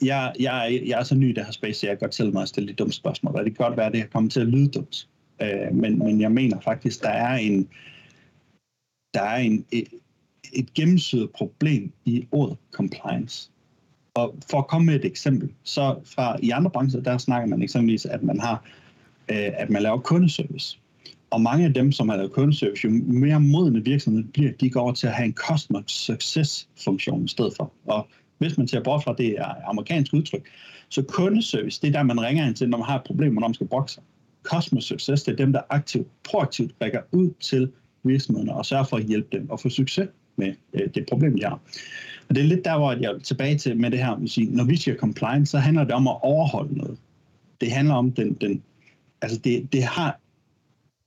jeg, 0.03 0.33
jeg, 0.41 0.83
jeg 0.87 1.01
er 1.01 1.05
så 1.05 1.15
ny 1.15 1.31
i 1.31 1.33
det 1.33 1.45
her 1.45 1.53
space, 1.53 1.81
så 1.81 1.87
jeg 1.87 1.99
kan 1.99 2.07
godt 2.07 2.15
selv 2.15 2.33
mig 2.33 2.43
at 2.43 2.49
stille 2.49 2.69
de 2.69 2.75
dumme 2.75 2.93
spørgsmål, 2.93 3.35
og 3.37 3.45
det 3.45 3.57
kan 3.57 3.67
godt 3.67 3.77
være, 3.77 3.87
at 3.87 3.93
det 3.93 4.01
har 4.01 4.09
kommet 4.09 4.33
til 4.33 4.41
at 4.41 4.47
lyde 4.47 4.69
dumt. 4.69 5.09
Øh, 5.43 5.75
men, 5.75 5.99
men 5.99 6.21
jeg 6.21 6.33
mener 6.33 6.61
faktisk, 6.61 7.03
der 7.03 7.09
er 7.09 7.37
en 7.37 7.69
der 9.15 9.23
er 9.23 9.37
en, 9.37 9.65
et, 9.73 9.89
et 10.53 10.75
gennemsyret 10.75 11.31
problem 11.31 11.93
i 12.05 12.27
ordet 12.33 12.57
compliance. 12.73 13.51
Og 14.15 14.35
for 14.51 14.59
at 14.59 14.67
komme 14.67 14.87
med 14.87 14.95
et 14.95 15.05
eksempel, 15.05 15.53
så 15.63 16.01
fra 16.05 16.37
i 16.43 16.51
andre 16.51 16.71
brancher, 16.71 17.01
der 17.01 17.19
snakker 17.19 17.49
man 17.49 17.63
eksempelvis, 17.63 18.07
at 18.07 18.23
man 18.23 18.41
har, 18.41 18.65
øh, 19.29 19.51
at 19.55 19.71
man 19.71 19.83
laver 19.83 19.99
kundeservice. 19.99 20.79
Og 21.31 21.41
mange 21.41 21.65
af 21.65 21.75
dem, 21.75 21.93
som 21.93 22.09
har 22.09 22.17
lavet 22.17 22.33
kundeservice, 22.33 22.85
jo 22.85 22.91
mere 23.07 23.41
modne 23.41 23.85
virksomheder 23.85 24.27
bliver, 24.33 24.53
de 24.53 24.71
går 24.71 24.81
over 24.81 24.93
til 24.93 25.07
at 25.07 25.13
have 25.13 25.27
en 25.27 25.35
customer 25.35 25.83
success 25.87 26.69
funktion 26.85 27.25
i 27.25 27.29
stedet 27.29 27.53
for. 27.57 27.73
Og 27.87 28.09
hvis 28.39 28.59
man 28.59 28.69
ser 28.69 28.83
bort 28.83 29.05
fra, 29.05 29.15
det 29.19 29.39
er 29.39 29.69
amerikansk 29.69 30.13
udtryk, 30.13 30.49
så 30.89 31.03
kundeservice, 31.03 31.81
det 31.81 31.89
er 31.89 31.93
der, 31.93 32.03
man 32.03 32.21
ringer 32.21 32.47
ind 32.47 32.55
til, 32.55 32.69
når 32.69 32.79
man 32.79 32.87
har 32.87 32.97
et 32.97 33.05
problem, 33.05 33.33
når 33.33 33.41
man 33.41 33.55
skal 33.55 33.67
brokke 33.67 33.93
sig. 33.93 34.03
Customer 34.43 34.81
success, 34.81 35.23
det 35.23 35.33
er 35.33 35.37
dem, 35.37 35.53
der 35.53 35.61
aktivt, 35.71 36.07
proaktivt 36.23 36.75
rækker 36.83 37.01
ud 37.13 37.31
til 37.41 37.73
virksomhederne 38.03 38.55
og 38.55 38.67
sørger 38.67 38.85
for 38.85 38.97
at 38.97 39.05
hjælpe 39.05 39.29
dem 39.33 39.51
og 39.51 39.61
få 39.61 39.69
succes 39.69 40.09
med 40.37 40.55
øh, 40.73 40.89
det 40.95 41.07
problem, 41.09 41.37
de 41.37 41.45
har. 41.45 41.61
Og 42.29 42.35
det 42.35 42.39
er 42.39 42.45
lidt 42.45 42.65
der, 42.65 42.79
hvor 42.79 42.93
jeg 42.93 43.11
er 43.11 43.19
tilbage 43.19 43.59
til 43.59 43.77
med 43.77 43.91
det 43.91 43.99
her, 43.99 44.11
at 44.11 44.31
sige, 44.31 44.51
når 44.51 44.65
vi 44.65 44.77
siger 44.77 44.97
compliance, 44.97 45.51
så 45.51 45.59
handler 45.59 45.85
det 45.85 45.93
om 45.93 46.09
at 46.09 46.17
overholde 46.23 46.79
noget. 46.79 46.99
Det 47.61 47.73
handler 47.73 47.95
om 47.95 48.13
den, 48.13 48.33
den 48.33 48.63
altså 49.23 49.39
det, 49.39 49.73
det 49.73 49.83
har 49.83 50.21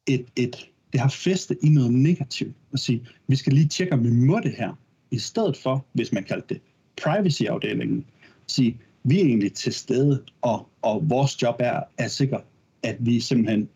et, 0.09 0.25
et, 0.35 0.69
det 0.93 0.99
har 0.99 1.09
festet 1.09 1.57
i 1.63 1.69
noget 1.69 1.93
negativt. 1.93 2.55
At 2.73 2.79
sige, 2.79 3.07
vi 3.27 3.35
skal 3.35 3.53
lige 3.53 3.67
tjekke, 3.67 3.93
om 3.93 4.03
vi 4.03 4.09
må 4.09 4.39
det 4.39 4.51
her. 4.51 4.73
I 5.11 5.19
stedet 5.19 5.57
for, 5.57 5.85
hvis 5.93 6.11
man 6.11 6.23
kalder 6.23 6.45
det 6.45 6.61
privacy-afdelingen, 7.03 8.05
sige, 8.47 8.77
vi 9.03 9.21
er 9.21 9.25
egentlig 9.25 9.53
til 9.53 9.73
stede, 9.73 10.23
og, 10.41 10.69
og 10.81 11.09
vores 11.09 11.41
job 11.41 11.55
er 11.59 11.81
at 11.97 12.11
sikre, 12.11 12.41
at 12.83 12.95
vi 12.99 13.19
simpelthen 13.19 13.69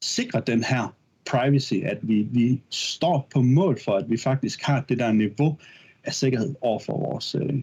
sikrer 0.00 0.40
den 0.40 0.64
her 0.64 0.94
privacy, 1.30 1.74
at 1.74 1.98
vi, 2.02 2.22
vi 2.22 2.60
står 2.70 3.28
på 3.34 3.42
mål 3.42 3.80
for, 3.84 3.92
at 3.92 4.10
vi 4.10 4.16
faktisk 4.16 4.62
har 4.62 4.80
det 4.80 4.98
der 4.98 5.12
niveau 5.12 5.58
af 6.04 6.14
sikkerhed 6.14 6.54
over 6.60 6.78
for 6.78 6.98
vores, 6.98 7.34
øh, 7.34 7.62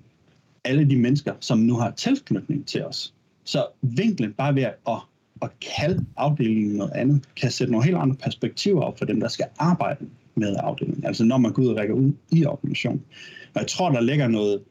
alle 0.63 0.89
de 0.89 0.97
mennesker, 0.97 1.33
som 1.39 1.59
nu 1.59 1.75
har 1.75 1.91
tilknytning 1.91 2.67
til 2.67 2.85
os. 2.85 3.13
Så 3.43 3.67
vinklen 3.81 4.33
bare 4.33 4.55
ved 4.55 4.63
at, 4.63 5.01
at 5.41 5.49
kalde 5.77 6.05
afdelingen 6.17 6.75
noget 6.75 6.91
andet, 6.91 7.23
kan 7.35 7.51
sætte 7.51 7.71
nogle 7.71 7.85
helt 7.85 7.97
andre 7.97 8.15
perspektiver 8.15 8.81
op 8.81 8.97
for 8.97 9.05
dem, 9.05 9.19
der 9.19 9.27
skal 9.27 9.45
arbejde 9.57 10.05
med 10.35 10.55
afdelingen. 10.59 11.05
Altså 11.05 11.23
når 11.23 11.37
man 11.37 11.53
går 11.53 11.63
ud 11.63 11.67
og 11.67 11.77
rækker 11.77 11.95
ud 11.95 12.11
i 12.31 12.45
organisationen. 12.45 13.03
Og 13.53 13.61
jeg 13.61 13.67
tror, 13.67 13.89
der 13.89 14.01
ligger 14.01 14.27
noget, 14.27 14.61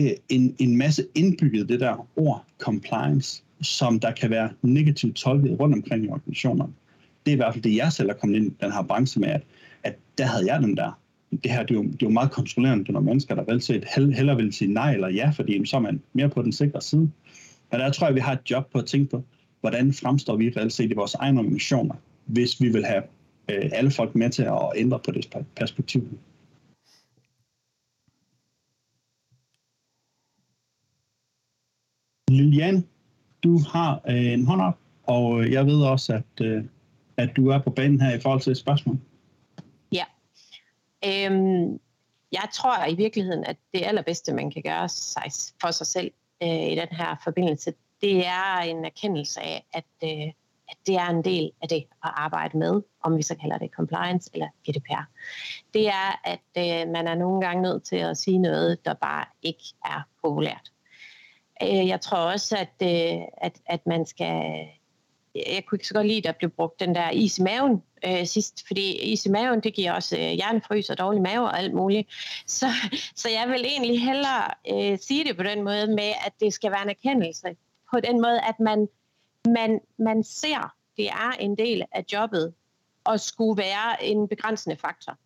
øh, 0.00 0.10
en, 0.28 0.56
en 0.58 0.76
masse 0.76 1.06
indbygget 1.14 1.68
det 1.68 1.80
der 1.80 2.08
ord 2.16 2.44
compliance, 2.58 3.42
som 3.62 4.00
der 4.00 4.10
kan 4.10 4.30
være 4.30 4.50
negativt 4.62 5.16
tolket 5.16 5.60
rundt 5.60 5.74
omkring 5.74 6.04
i 6.04 6.08
organisationerne. 6.08 6.72
Det 7.26 7.32
er 7.32 7.34
i 7.34 7.36
hvert 7.36 7.54
fald 7.54 7.62
det, 7.62 7.76
jeg 7.76 7.92
selv 7.92 8.08
er 8.08 8.14
kommet 8.14 8.36
ind 8.36 8.46
i 8.46 8.54
den 8.60 8.72
her 8.72 8.82
branche 8.82 9.20
med, 9.20 9.28
at, 9.28 9.42
at 9.82 9.96
der 10.18 10.26
havde 10.26 10.52
jeg 10.52 10.62
den 10.62 10.76
der 10.76 11.00
det 11.30 11.50
her 11.50 11.62
det 11.62 11.70
er, 11.70 11.74
jo, 11.74 11.82
det 11.82 11.92
er 11.92 12.06
jo 12.06 12.08
meget 12.08 12.30
kontrollerende, 12.30 12.92
når 12.92 13.00
mennesker, 13.00 13.34
der 13.34 13.44
vel 13.44 13.62
set 13.62 13.84
hellere 14.14 14.36
vil 14.36 14.52
sige 14.52 14.72
nej 14.72 14.94
eller 14.94 15.08
ja, 15.08 15.30
fordi 15.30 15.66
så 15.66 15.76
er 15.76 15.80
man 15.80 16.00
mere 16.12 16.28
på 16.28 16.42
den 16.42 16.52
sikre 16.52 16.80
side. 16.82 17.10
Og 17.70 17.78
der 17.78 17.90
tror 17.90 18.06
jeg, 18.06 18.14
vi 18.14 18.20
har 18.20 18.32
et 18.32 18.50
job 18.50 18.72
på 18.72 18.78
at 18.78 18.86
tænke 18.86 19.10
på, 19.10 19.24
hvordan 19.60 19.92
fremstår 19.92 20.36
vi 20.36 20.52
reelt 20.56 20.72
set 20.72 20.90
i 20.90 20.94
vores 20.94 21.14
egne 21.14 21.40
organisationer, 21.40 21.94
hvis 22.24 22.60
vi 22.60 22.68
vil 22.68 22.84
have 22.84 23.02
øh, 23.50 23.70
alle 23.72 23.90
folk 23.90 24.14
med 24.14 24.30
til 24.30 24.42
at 24.42 24.72
ændre 24.76 24.98
på 24.98 25.10
det 25.10 25.46
perspektiv. 25.56 26.18
Lilian, 32.30 32.86
du 33.42 33.58
har 33.58 34.00
øh, 34.08 34.32
en 34.32 34.46
hånd 34.46 34.60
op, 34.60 34.78
og 35.02 35.40
øh, 35.40 35.52
jeg 35.52 35.66
ved 35.66 35.82
også, 35.82 36.12
at, 36.12 36.46
øh, 36.46 36.64
at 37.16 37.30
du 37.36 37.48
er 37.48 37.58
på 37.58 37.70
banen 37.70 38.00
her 38.00 38.14
i 38.14 38.20
forhold 38.20 38.40
til 38.40 38.50
et 38.50 38.56
spørgsmål. 38.56 38.98
Ja. 39.92 40.04
Øhm, 41.04 41.80
jeg 42.32 42.48
tror 42.52 42.86
i 42.86 42.94
virkeligheden, 42.94 43.44
at 43.44 43.56
det 43.74 43.82
allerbedste, 43.84 44.34
man 44.34 44.50
kan 44.50 44.62
gøre 44.62 44.88
sig 44.88 45.22
for 45.60 45.70
sig 45.70 45.86
selv 45.86 46.10
øh, 46.42 46.72
i 46.72 46.74
den 46.74 46.88
her 46.90 47.20
forbindelse, 47.24 47.72
det 48.02 48.26
er 48.26 48.58
en 48.58 48.84
erkendelse 48.84 49.40
af, 49.40 49.66
at, 49.72 49.84
øh, 50.04 50.32
at 50.68 50.76
det 50.86 50.94
er 50.94 51.08
en 51.08 51.24
del 51.24 51.50
af 51.62 51.68
det 51.68 51.76
at 51.76 52.10
arbejde 52.16 52.58
med, 52.58 52.82
om 53.02 53.16
vi 53.16 53.22
så 53.22 53.34
kalder 53.34 53.58
det 53.58 53.70
compliance 53.70 54.30
eller 54.32 54.48
GDPR. 54.68 55.04
Det 55.74 55.88
er, 55.88 56.20
at 56.24 56.40
øh, 56.58 56.92
man 56.92 57.06
er 57.08 57.14
nogle 57.14 57.40
gange 57.40 57.62
nødt 57.62 57.84
til 57.84 57.96
at 57.96 58.16
sige 58.16 58.38
noget, 58.38 58.84
der 58.84 58.94
bare 58.94 59.24
ikke 59.42 59.64
er 59.84 60.08
populært. 60.22 60.72
Øh, 61.62 61.88
jeg 61.88 62.00
tror 62.00 62.18
også, 62.18 62.56
at, 62.56 62.88
øh, 62.88 63.22
at, 63.42 63.60
at 63.66 63.86
man 63.86 64.06
skal 64.06 64.66
jeg 65.34 65.64
kunne 65.66 65.76
ikke 65.76 65.86
så 65.86 65.94
godt 65.94 66.06
lide, 66.06 66.18
at 66.18 66.24
der 66.24 66.32
blev 66.32 66.50
brugt 66.50 66.80
den 66.80 66.94
der 66.94 67.10
is 67.10 67.38
i 67.38 67.42
maven 67.42 67.82
øh, 68.06 68.26
sidst, 68.26 68.66
fordi 68.66 69.12
is 69.12 69.26
i 69.26 69.28
maven, 69.28 69.60
det 69.60 69.74
giver 69.74 69.92
også 69.92 70.16
øh, 70.16 70.30
hjernefrys 70.30 70.90
og 70.90 70.98
dårlig 70.98 71.22
mave 71.22 71.44
og 71.44 71.58
alt 71.58 71.74
muligt. 71.74 72.08
Så, 72.46 72.66
så 73.14 73.28
jeg 73.28 73.48
vil 73.48 73.64
egentlig 73.64 74.02
hellere 74.02 74.50
øh, 74.70 74.98
sige 74.98 75.24
det 75.24 75.36
på 75.36 75.42
den 75.42 75.62
måde 75.62 75.86
med, 75.86 76.12
at 76.26 76.32
det 76.40 76.52
skal 76.52 76.70
være 76.70 76.82
en 76.82 76.90
erkendelse. 76.90 77.48
På 77.92 78.00
den 78.00 78.20
måde, 78.22 78.40
at 78.40 78.60
man, 78.60 78.88
man, 79.48 79.80
man 79.98 80.24
ser, 80.24 80.74
det 80.96 81.08
er 81.08 81.30
en 81.40 81.56
del 81.56 81.82
af 81.92 82.04
jobbet, 82.12 82.54
og 83.04 83.20
skulle 83.20 83.62
være 83.62 84.04
en 84.04 84.28
begrænsende 84.28 84.76
faktor 84.76 85.18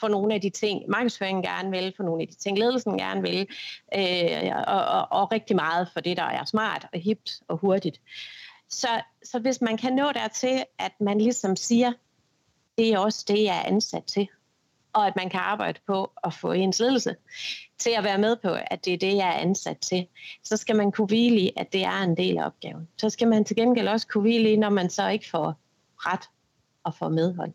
for 0.00 0.08
nogle 0.08 0.34
af 0.34 0.40
de 0.40 0.50
ting, 0.50 0.84
markedsføringen 0.88 1.42
gerne 1.42 1.70
vil, 1.70 1.92
for 1.96 2.02
nogle 2.02 2.22
af 2.22 2.28
de 2.28 2.34
ting, 2.34 2.58
ledelsen 2.58 2.98
gerne 2.98 3.22
vil, 3.22 3.46
øh, 3.94 4.52
og, 4.66 4.84
og, 4.84 5.08
og 5.10 5.32
rigtig 5.32 5.56
meget 5.56 5.88
for 5.92 6.00
det, 6.00 6.16
der 6.16 6.22
er 6.22 6.44
smart 6.44 6.86
og 6.92 7.00
hipt 7.00 7.30
og 7.48 7.56
hurtigt. 7.56 8.00
Så, 8.68 8.88
så 9.24 9.38
hvis 9.38 9.60
man 9.60 9.76
kan 9.76 9.92
nå 9.92 10.12
dertil, 10.12 10.64
at 10.78 10.92
man 11.00 11.18
ligesom 11.20 11.56
siger, 11.56 11.92
det 12.78 12.92
er 12.92 12.98
også 12.98 13.24
det, 13.28 13.44
jeg 13.44 13.56
er 13.56 13.62
ansat 13.62 14.04
til, 14.04 14.28
og 14.98 15.06
at 15.06 15.16
man 15.16 15.30
kan 15.30 15.40
arbejde 15.40 15.80
på 15.86 16.12
at 16.24 16.34
få 16.34 16.52
ens 16.52 16.80
ledelse 16.80 17.16
til 17.78 17.90
at 17.90 18.04
være 18.04 18.18
med 18.18 18.36
på, 18.36 18.56
at 18.66 18.84
det 18.84 18.92
er 18.92 18.98
det, 18.98 19.16
jeg 19.16 19.28
er 19.28 19.40
ansat 19.40 19.78
til, 19.78 20.06
så 20.44 20.56
skal 20.56 20.76
man 20.76 20.92
kunne 20.92 21.06
hvile 21.06 21.40
i, 21.40 21.52
at 21.56 21.72
det 21.72 21.84
er 21.84 22.02
en 22.02 22.16
del 22.16 22.38
af 22.38 22.46
opgaven. 22.46 22.88
Så 22.98 23.10
skal 23.10 23.28
man 23.28 23.44
til 23.44 23.56
gengæld 23.56 23.88
også 23.88 24.06
kunne 24.06 24.22
hvile 24.22 24.52
i, 24.52 24.56
når 24.56 24.70
man 24.70 24.90
så 24.90 25.08
ikke 25.08 25.30
får 25.30 25.60
ret 25.96 26.24
og 26.84 26.94
får 26.94 27.08
medhold. 27.08 27.52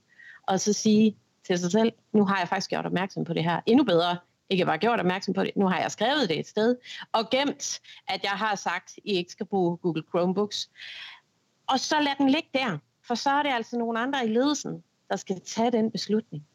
Og 0.48 0.60
så 0.60 0.74
sige 0.74 1.18
til 1.48 1.60
sig 1.60 1.72
selv, 1.72 1.92
nu 2.14 2.26
har 2.26 2.40
jeg 2.40 2.48
faktisk 2.48 2.70
gjort 2.70 2.86
opmærksom 2.86 3.24
på 3.24 3.34
det 3.34 3.44
her 3.44 3.60
endnu 3.66 3.84
bedre, 3.84 4.18
ikke 4.50 4.66
bare 4.66 4.78
gjort 4.78 5.00
opmærksom 5.00 5.34
på 5.34 5.44
det, 5.44 5.52
nu 5.56 5.68
har 5.68 5.80
jeg 5.80 5.92
skrevet 5.92 6.30
det 6.30 6.40
et 6.40 6.48
sted, 6.48 6.76
og 7.12 7.30
gemt, 7.30 7.82
at 8.08 8.24
jeg 8.24 8.32
har 8.32 8.56
sagt, 8.56 8.94
at 8.98 9.04
I 9.04 9.12
ikke 9.12 9.32
skal 9.32 9.46
bruge 9.46 9.78
Google 9.78 10.04
Chromebooks. 10.10 10.70
Og 11.68 11.80
så 11.80 11.96
lad 12.02 12.14
den 12.18 12.30
ligge 12.30 12.50
der, 12.54 12.78
for 13.08 13.16
så 13.16 13.30
er 13.30 13.44
det 13.44 13.50
altså 13.50 13.78
nogle 13.78 14.00
andre 14.00 14.26
i 14.26 14.28
ledelsen, 14.28 14.84
der 15.10 15.16
skal 15.16 15.42
tage 15.42 15.72
den 15.72 15.92
beslutning. 15.92 16.48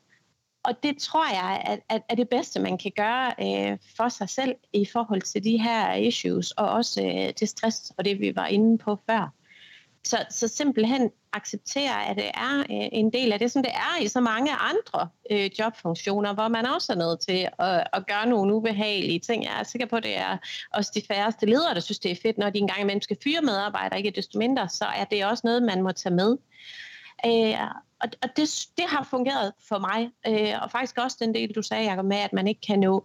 Og 0.69 0.83
det 0.83 0.99
tror 0.99 1.29
jeg 1.35 1.63
at, 1.65 1.81
at, 1.89 2.03
er 2.09 2.15
det 2.15 2.29
bedste, 2.29 2.61
man 2.61 2.79
kan 2.79 2.93
gøre 2.97 3.33
øh, 3.41 3.79
for 3.97 4.09
sig 4.09 4.29
selv 4.29 4.55
i 4.73 4.87
forhold 4.93 5.23
til 5.23 5.45
de 5.45 5.63
her 5.63 5.95
issues, 5.95 6.51
og 6.51 6.71
også 6.71 7.03
øh, 7.03 7.35
til 7.35 7.49
stress 7.49 7.93
og 7.99 8.05
det, 8.05 8.21
vi 8.21 8.37
var 8.37 8.47
inde 8.47 8.79
på 8.79 8.99
før. 9.11 9.33
Så, 10.05 10.27
så 10.31 10.49
simpelthen 10.49 11.11
acceptere, 11.33 12.07
at 12.07 12.17
det 12.17 12.25
er 12.25 12.59
øh, 12.59 12.89
en 12.93 13.13
del 13.13 13.33
af 13.33 13.39
det, 13.39 13.51
som 13.53 13.63
det 13.63 13.73
er 13.73 14.03
i 14.03 14.09
så 14.09 14.21
mange 14.21 14.51
andre 14.53 15.09
øh, 15.31 15.51
jobfunktioner, 15.59 16.35
hvor 16.35 16.49
man 16.49 16.67
også 16.67 16.93
er 16.93 16.97
nødt 16.97 17.21
til 17.21 17.49
at, 17.59 17.89
at 17.93 18.07
gøre 18.07 18.27
nogle 18.27 18.55
ubehagelige 18.55 19.19
ting. 19.19 19.45
Jeg 19.45 19.61
er 19.61 19.63
sikker 19.63 19.87
på, 19.87 19.97
at 19.97 20.03
det 20.03 20.19
er 20.19 20.37
også 20.75 20.93
de 20.95 21.03
færreste 21.09 21.47
ledere, 21.47 21.75
der 21.75 21.81
synes, 21.81 21.99
det 21.99 22.11
er 22.11 22.17
fedt, 22.23 22.39
når 22.39 22.51
de 22.51 22.59
engang 22.59 22.81
imellem 22.81 23.03
skal 23.03 23.17
fyre 23.25 23.43
medarbejdere, 23.43 23.99
ikke 23.99 24.11
desto 24.11 24.39
mindre, 24.39 24.69
så 24.69 24.85
er 24.85 25.05
det 25.05 25.27
også 25.27 25.43
noget, 25.45 25.63
man 25.63 25.83
må 25.83 25.93
tage 25.93 26.15
med. 26.15 26.37
Øh, 27.27 27.55
og, 28.01 28.09
og 28.23 28.29
det, 28.37 28.67
det 28.77 28.85
har 28.89 29.05
fungeret 29.11 29.53
for 29.69 29.79
mig, 29.79 30.11
øh, 30.27 30.63
og 30.63 30.71
faktisk 30.71 30.99
også 30.99 31.17
den 31.21 31.35
del, 31.35 31.55
du 31.55 31.63
sagde, 31.63 31.91
Jacob, 31.91 32.05
med, 32.05 32.17
at 32.17 32.33
man 32.33 32.47
ikke 32.47 32.61
kan 32.61 32.79
nå 32.79 33.05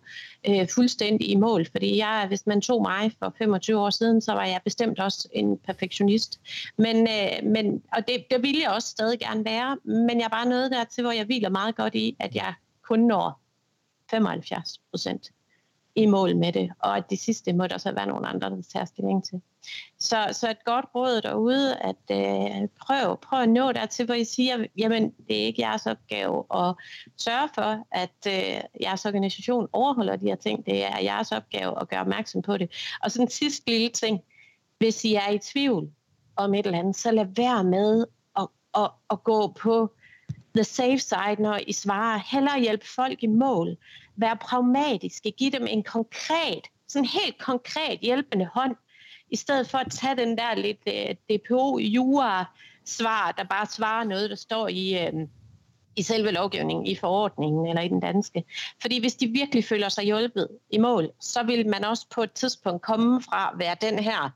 øh, 0.49 0.67
fuldstændig 0.75 1.29
i 1.29 1.35
mål, 1.35 1.65
fordi 1.71 1.97
jeg, 1.97 2.25
hvis 2.27 2.47
man 2.47 2.61
tog 2.61 2.81
mig 2.81 3.11
for 3.19 3.33
25 3.37 3.79
år 3.79 3.89
siden, 3.89 4.21
så 4.21 4.33
var 4.33 4.45
jeg 4.45 4.61
bestemt 4.63 4.99
også 4.99 5.29
en 5.31 5.57
perfektionist. 5.57 6.39
Men, 6.77 7.07
øh, 7.07 7.49
men, 7.51 7.83
og 7.93 8.07
det, 8.07 8.25
det 8.31 8.41
ville 8.41 8.61
jeg 8.61 8.71
også 8.71 8.87
stadig 8.87 9.19
gerne 9.19 9.45
være, 9.45 9.77
men 9.83 10.17
jeg 10.17 10.25
er 10.25 10.29
bare 10.29 10.49
nået 10.49 10.71
dertil, 10.71 11.01
hvor 11.01 11.11
jeg 11.11 11.25
hviler 11.25 11.49
meget 11.49 11.75
godt 11.75 11.95
i, 11.95 12.15
at 12.19 12.35
jeg 12.35 12.53
kun 12.81 12.99
når 12.99 13.39
75 14.09 14.81
procent 14.89 15.31
i 15.95 16.05
mål 16.05 16.37
med 16.37 16.53
det, 16.53 16.71
og 16.79 16.97
at 16.97 17.09
det 17.09 17.19
sidste 17.19 17.53
må 17.53 17.67
der 17.67 17.77
så 17.77 17.91
være 17.91 18.07
nogle 18.07 18.27
andre, 18.27 18.49
der 18.49 18.61
tager 18.61 18.85
stilling 18.85 19.25
til. 19.25 19.41
Så, 19.99 20.29
så 20.31 20.49
et 20.49 20.63
godt 20.65 20.85
råd 20.95 21.21
derude, 21.21 21.77
at 21.77 21.95
øh, 22.11 22.67
prøv, 22.81 23.17
prøv 23.17 23.41
at 23.41 23.49
nå 23.49 23.71
dertil, 23.71 24.05
hvor 24.05 24.15
I 24.15 24.23
siger, 24.23 24.65
jamen 24.77 25.13
det 25.27 25.41
er 25.41 25.45
ikke 25.45 25.61
jeres 25.61 25.85
opgave 25.85 26.45
at 26.55 26.75
sørge 27.17 27.49
for, 27.55 27.85
at 27.91 28.27
øh, 28.27 28.61
jeres 28.81 29.05
organisation 29.05 29.67
overholder 29.73 30.15
de 30.15 30.25
her 30.25 30.35
ting. 30.35 30.65
Det 30.65 30.85
er 30.85 30.99
jeres 30.99 31.31
opgave 31.31 31.81
at 31.81 31.89
gøre 31.89 32.01
opmærksom 32.01 32.41
på 32.41 32.57
det. 32.57 32.71
Og 33.03 33.11
så 33.11 33.21
en 33.21 33.29
sidste 33.29 33.69
lille 33.69 33.89
ting, 33.89 34.21
hvis 34.77 35.05
I 35.05 35.13
er 35.13 35.29
i 35.29 35.37
tvivl 35.37 35.91
om 36.35 36.53
et 36.53 36.65
eller 36.65 36.79
andet, 36.79 36.95
så 36.95 37.11
lad 37.11 37.25
være 37.35 37.63
med 37.63 38.05
at, 38.39 38.47
at, 38.77 38.89
at 39.09 39.23
gå 39.23 39.47
på 39.47 39.93
the 40.55 40.63
safe 40.63 40.99
side, 40.99 41.35
når 41.39 41.59
I 41.67 41.73
svarer. 41.73 42.19
Heller 42.31 42.59
hjælpe 42.59 42.85
folk 42.95 43.23
i 43.23 43.27
mål. 43.27 43.77
Vær 44.15 44.33
pragmatiske. 44.33 45.31
Giv 45.31 45.51
dem 45.51 45.67
en 45.67 45.83
konkret, 45.83 46.67
sådan 46.87 47.05
helt 47.05 47.37
konkret 47.37 47.99
hjælpende 47.99 48.49
hånd, 48.53 48.75
i 49.33 49.35
stedet 49.35 49.69
for 49.69 49.77
at 49.77 49.91
tage 49.91 50.15
den 50.15 50.37
der 50.37 50.55
lidt 50.55 50.81
øh, 50.87 51.15
DPO-jura-svar, 51.29 53.31
der 53.37 53.43
bare 53.43 53.65
svarer 53.65 54.03
noget, 54.03 54.29
der 54.29 54.35
står 54.35 54.67
i, 54.67 55.05
øh, 55.05 55.13
i 55.95 56.01
selve 56.01 56.31
lovgivningen, 56.31 56.85
i 56.85 56.95
forordningen 56.95 57.67
eller 57.67 57.81
i 57.81 57.87
den 57.87 57.99
danske. 57.99 58.43
Fordi 58.81 58.99
hvis 58.99 59.15
de 59.15 59.27
virkelig 59.27 59.65
føler 59.65 59.89
sig 59.89 60.03
hjulpet 60.03 60.47
i 60.69 60.77
mål, 60.77 61.11
så 61.19 61.43
vil 61.43 61.67
man 61.67 61.85
også 61.85 62.07
på 62.15 62.23
et 62.23 62.31
tidspunkt 62.31 62.81
komme 62.81 63.21
fra 63.21 63.49
at 63.53 63.59
være 63.59 63.75
den 63.81 63.99
her 63.99 64.29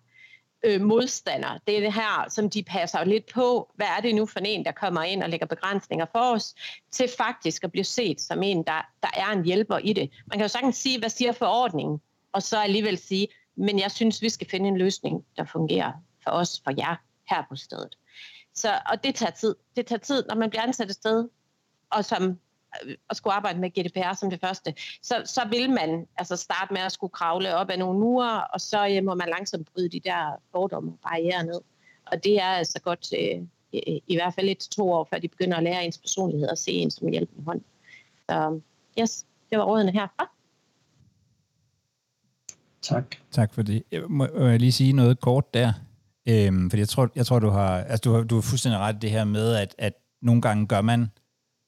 øh, 0.64 0.82
modstander. 0.82 1.60
Det 1.68 1.78
er 1.78 1.82
det 1.82 1.94
her, 1.94 2.26
som 2.30 2.50
de 2.50 2.64
passer 2.64 3.04
lidt 3.04 3.26
på. 3.34 3.72
Hvad 3.76 3.88
er 3.98 4.02
det 4.02 4.16
nu 4.16 4.26
for 4.26 4.40
en, 4.40 4.66
der 4.66 4.72
kommer 4.72 5.04
ind 5.04 5.24
og 5.24 5.30
lægger 5.30 5.46
begrænsninger 5.46 6.06
for 6.12 6.34
os, 6.34 6.56
til 6.92 7.10
faktisk 7.18 7.64
at 7.64 7.72
blive 7.72 7.84
set 7.84 8.22
som 8.22 8.44
en, 8.44 8.64
der, 8.64 8.90
der 9.04 9.10
er 9.14 9.32
en 9.32 9.46
hjælper 9.46 9.78
i 9.78 9.94
det. 9.94 10.10
Man 10.28 10.38
kan 10.38 10.42
jo 10.42 10.48
sagtens 10.48 10.76
sige, 10.76 11.00
hvad 11.00 11.10
siger 11.10 11.32
forordningen, 11.32 12.02
og 12.32 12.44
så 12.44 12.58
alligevel 12.58 12.98
sige, 12.98 13.28
men 13.58 13.80
jeg 13.80 13.92
synes, 13.92 14.22
vi 14.22 14.30
skal 14.30 14.50
finde 14.50 14.68
en 14.68 14.78
løsning, 14.78 15.26
der 15.38 15.46
fungerer 15.46 15.92
for 16.24 16.32
os, 16.32 16.62
for 16.64 16.74
jer 16.78 16.96
her 17.30 17.44
på 17.50 17.56
stedet. 17.56 17.98
Så, 18.54 18.80
og 18.86 19.04
det 19.04 19.16
tager 19.16 19.32
tid. 19.32 19.56
Det 19.76 19.86
tager 19.86 20.00
tid, 20.00 20.26
når 20.30 20.36
man 20.36 20.50
bliver 20.50 20.64
ansat 20.64 20.90
et 20.90 20.96
sted, 20.96 21.30
og 21.90 22.06
som 22.06 22.40
øh, 22.86 22.96
at 23.10 23.18
skulle 23.18 23.34
arbejde 23.34 23.60
med 23.60 23.70
GDPR 23.70 24.14
som 24.14 24.30
det 24.30 24.40
første, 24.40 24.74
så, 25.02 25.22
så 25.26 25.48
vil 25.50 25.70
man 25.70 26.08
altså 26.18 26.36
starte 26.36 26.74
med 26.74 26.82
at 26.82 26.92
skulle 26.92 27.12
kravle 27.12 27.56
op 27.56 27.70
ad 27.70 27.78
nogle 27.78 28.00
mure, 28.00 28.48
og 28.48 28.62
så 28.62 28.84
ja, 28.84 29.02
må 29.02 29.16
man 29.16 29.30
langsomt 29.30 29.68
bryde 29.74 29.90
de 29.90 30.00
der 30.00 30.42
fordomme 30.52 30.92
og 30.92 31.00
barriere 31.04 31.44
ned. 31.44 31.62
Og 32.06 32.24
det 32.24 32.42
er 32.42 32.50
altså 32.50 32.82
godt 32.82 33.14
øh, 33.14 33.48
i, 33.72 34.04
i 34.08 34.16
hvert 34.16 34.34
fald 34.34 34.50
et 34.50 34.58
til 34.58 34.72
to 34.72 34.92
år, 34.92 35.08
før 35.10 35.20
de 35.20 35.28
begynder 35.28 35.58
at 35.58 35.64
lære 35.64 35.86
ens 35.86 35.98
personlighed 35.98 36.50
og 36.50 36.58
se 36.58 36.72
en 36.72 36.92
som 36.92 37.08
hjælpende 37.08 37.46
hånd. 37.46 37.62
Så 38.30 38.60
yes, 39.00 39.26
det 39.50 39.58
var 39.58 39.66
rådene 39.66 39.92
herfra. 39.92 40.37
Tak. 42.88 43.16
Tak 43.32 43.54
for 43.54 43.62
det. 43.62 43.84
Jeg 43.92 44.02
må, 44.10 44.28
må 44.40 44.48
jeg 44.48 44.60
lige 44.60 44.72
sige 44.72 44.94
noget 44.94 45.20
kort 45.20 45.54
der? 45.54 45.74
Øhm, 46.30 46.70
fordi 46.70 46.80
jeg 46.80 46.90
tror, 46.90 47.10
jeg 47.16 47.26
tror 47.26 47.40
du 47.40 47.50
har, 47.50 47.78
altså 47.78 48.02
du 48.04 48.14
har, 48.14 48.24
du 48.24 48.36
har 48.36 48.42
fuldstændig 48.42 48.80
ret 48.80 48.96
i 48.96 49.00
det 49.00 49.12
her 49.12 49.24
med, 49.24 49.56
at, 49.56 49.76
at 49.78 49.94
nogle 50.22 50.42
gange 50.42 50.68
gør 50.68 50.82
man 50.82 51.10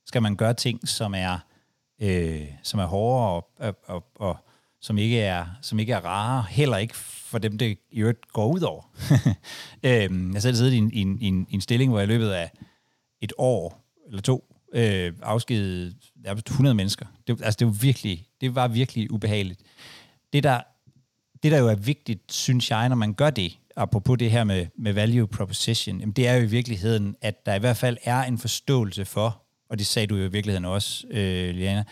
skal 0.10 0.22
man 0.22 0.36
gøre 0.36 0.54
ting, 0.54 0.88
som 0.88 1.14
er, 1.14 1.38
øh, 2.02 2.48
som 2.64 2.80
er 2.80 2.86
hårdere 2.86 3.30
og, 3.30 3.50
og, 3.60 3.76
og, 3.88 4.06
og 4.16 4.38
som 4.82 4.98
ikke 4.98 5.20
er, 5.20 5.46
som 5.62 5.80
ikke 5.80 5.94
er 5.94 6.06
rare, 6.06 6.46
heller 6.50 6.78
ikke 6.78 6.96
for 6.98 7.38
dem, 7.38 7.58
det 7.58 7.78
i 7.92 8.00
øvrigt 8.00 8.28
går 8.34 8.48
ud 8.48 8.62
over. 8.62 8.82
øhm, 9.84 10.34
jeg 10.34 10.42
selv 10.42 10.56
siddet 10.56 10.74
i 10.74 10.78
en, 10.78 10.92
i, 10.94 11.02
en, 11.02 11.22
i, 11.22 11.26
en, 11.26 11.48
i 11.50 11.54
en 11.54 11.62
stilling, 11.62 11.92
hvor 11.92 12.00
jeg 12.00 12.08
i 12.08 12.12
løbet 12.12 12.30
af 12.30 12.52
et 13.22 13.34
år 13.38 13.86
eller 14.08 14.22
to 14.22 14.56
øh, 14.74 15.14
afskedede 15.22 15.96
100 16.26 16.76
mennesker. 16.76 17.06
Det, 17.28 17.42
altså, 17.44 17.58
det, 17.60 17.68
var 17.68 17.74
virkelig, 17.74 18.28
det 18.42 18.56
var 18.56 18.68
virkelig 18.68 19.12
ubehageligt. 19.12 19.62
Det 20.34 20.44
der, 20.44 20.62
det, 21.44 21.52
der 21.52 21.60
jo 21.60 21.68
er 21.68 21.76
vigtigt, 21.76 22.34
synes 22.34 22.72
jeg, 22.72 22.90
når 22.90 22.96
man 22.96 23.14
gør 23.14 23.30
det, 23.30 23.58
apropos 23.76 24.18
det 24.18 24.32
her 24.32 24.44
med, 24.44 24.66
med 24.78 24.94
value 24.94 25.28
proposition, 25.28 26.00
jamen 26.00 26.14
det 26.14 26.28
er 26.28 26.34
jo 26.34 26.42
i 26.42 26.46
virkeligheden, 26.46 27.16
at 27.22 27.46
der 27.46 27.56
i 27.56 27.60
hvert 27.60 27.78
fald 27.78 27.98
er 28.04 28.24
en 28.24 28.38
forståelse 28.38 29.06
for, 29.06 29.44
og 29.70 29.80
det 29.80 29.88
sagde 29.88 30.08
du 30.08 30.16
jo 30.16 30.24
i 30.24 30.32
virkeligheden 30.32 30.66
også, 30.66 31.08
øh, 31.08 31.56
Liana, 31.56 31.84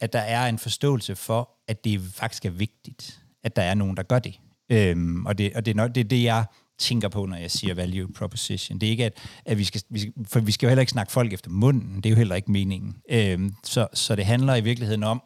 at 0.00 0.12
der 0.12 0.18
er 0.18 0.46
en 0.46 0.58
forståelse 0.58 1.16
for, 1.16 1.50
at 1.68 1.84
det 1.84 2.00
faktisk 2.14 2.44
er 2.44 2.50
vigtigt, 2.50 3.20
at 3.44 3.56
der 3.56 3.62
er 3.62 3.74
nogen, 3.74 3.96
der 3.96 4.02
gør 4.02 4.18
det. 4.18 4.40
Øhm, 4.70 5.26
og 5.26 5.38
det, 5.38 5.54
og 5.54 5.66
det, 5.66 5.76
er, 5.76 5.88
det 5.88 6.00
er 6.00 6.08
det, 6.08 6.22
jeg 6.22 6.44
tænker 6.78 7.08
på, 7.08 7.26
når 7.26 7.36
jeg 7.36 7.50
siger 7.50 7.74
value 7.74 8.12
proposition. 8.12 8.78
Det 8.78 8.86
er 8.86 8.90
ikke, 8.90 9.04
at, 9.04 9.18
at 9.44 9.58
vi, 9.58 9.64
skal, 9.64 9.82
vi 9.90 10.00
skal, 10.00 10.12
for 10.26 10.40
vi 10.40 10.52
skal 10.52 10.66
jo 10.66 10.68
heller 10.68 10.80
ikke 10.80 10.92
snakke 10.92 11.12
folk 11.12 11.32
efter 11.32 11.50
munden. 11.50 11.96
Det 11.96 12.06
er 12.06 12.10
jo 12.10 12.16
heller 12.16 12.34
ikke 12.34 12.52
meningen. 12.52 12.96
Øhm, 13.10 13.54
så, 13.64 13.88
så 13.94 14.16
det 14.16 14.24
handler 14.24 14.54
i 14.54 14.60
virkeligheden 14.60 15.02
om, 15.02 15.22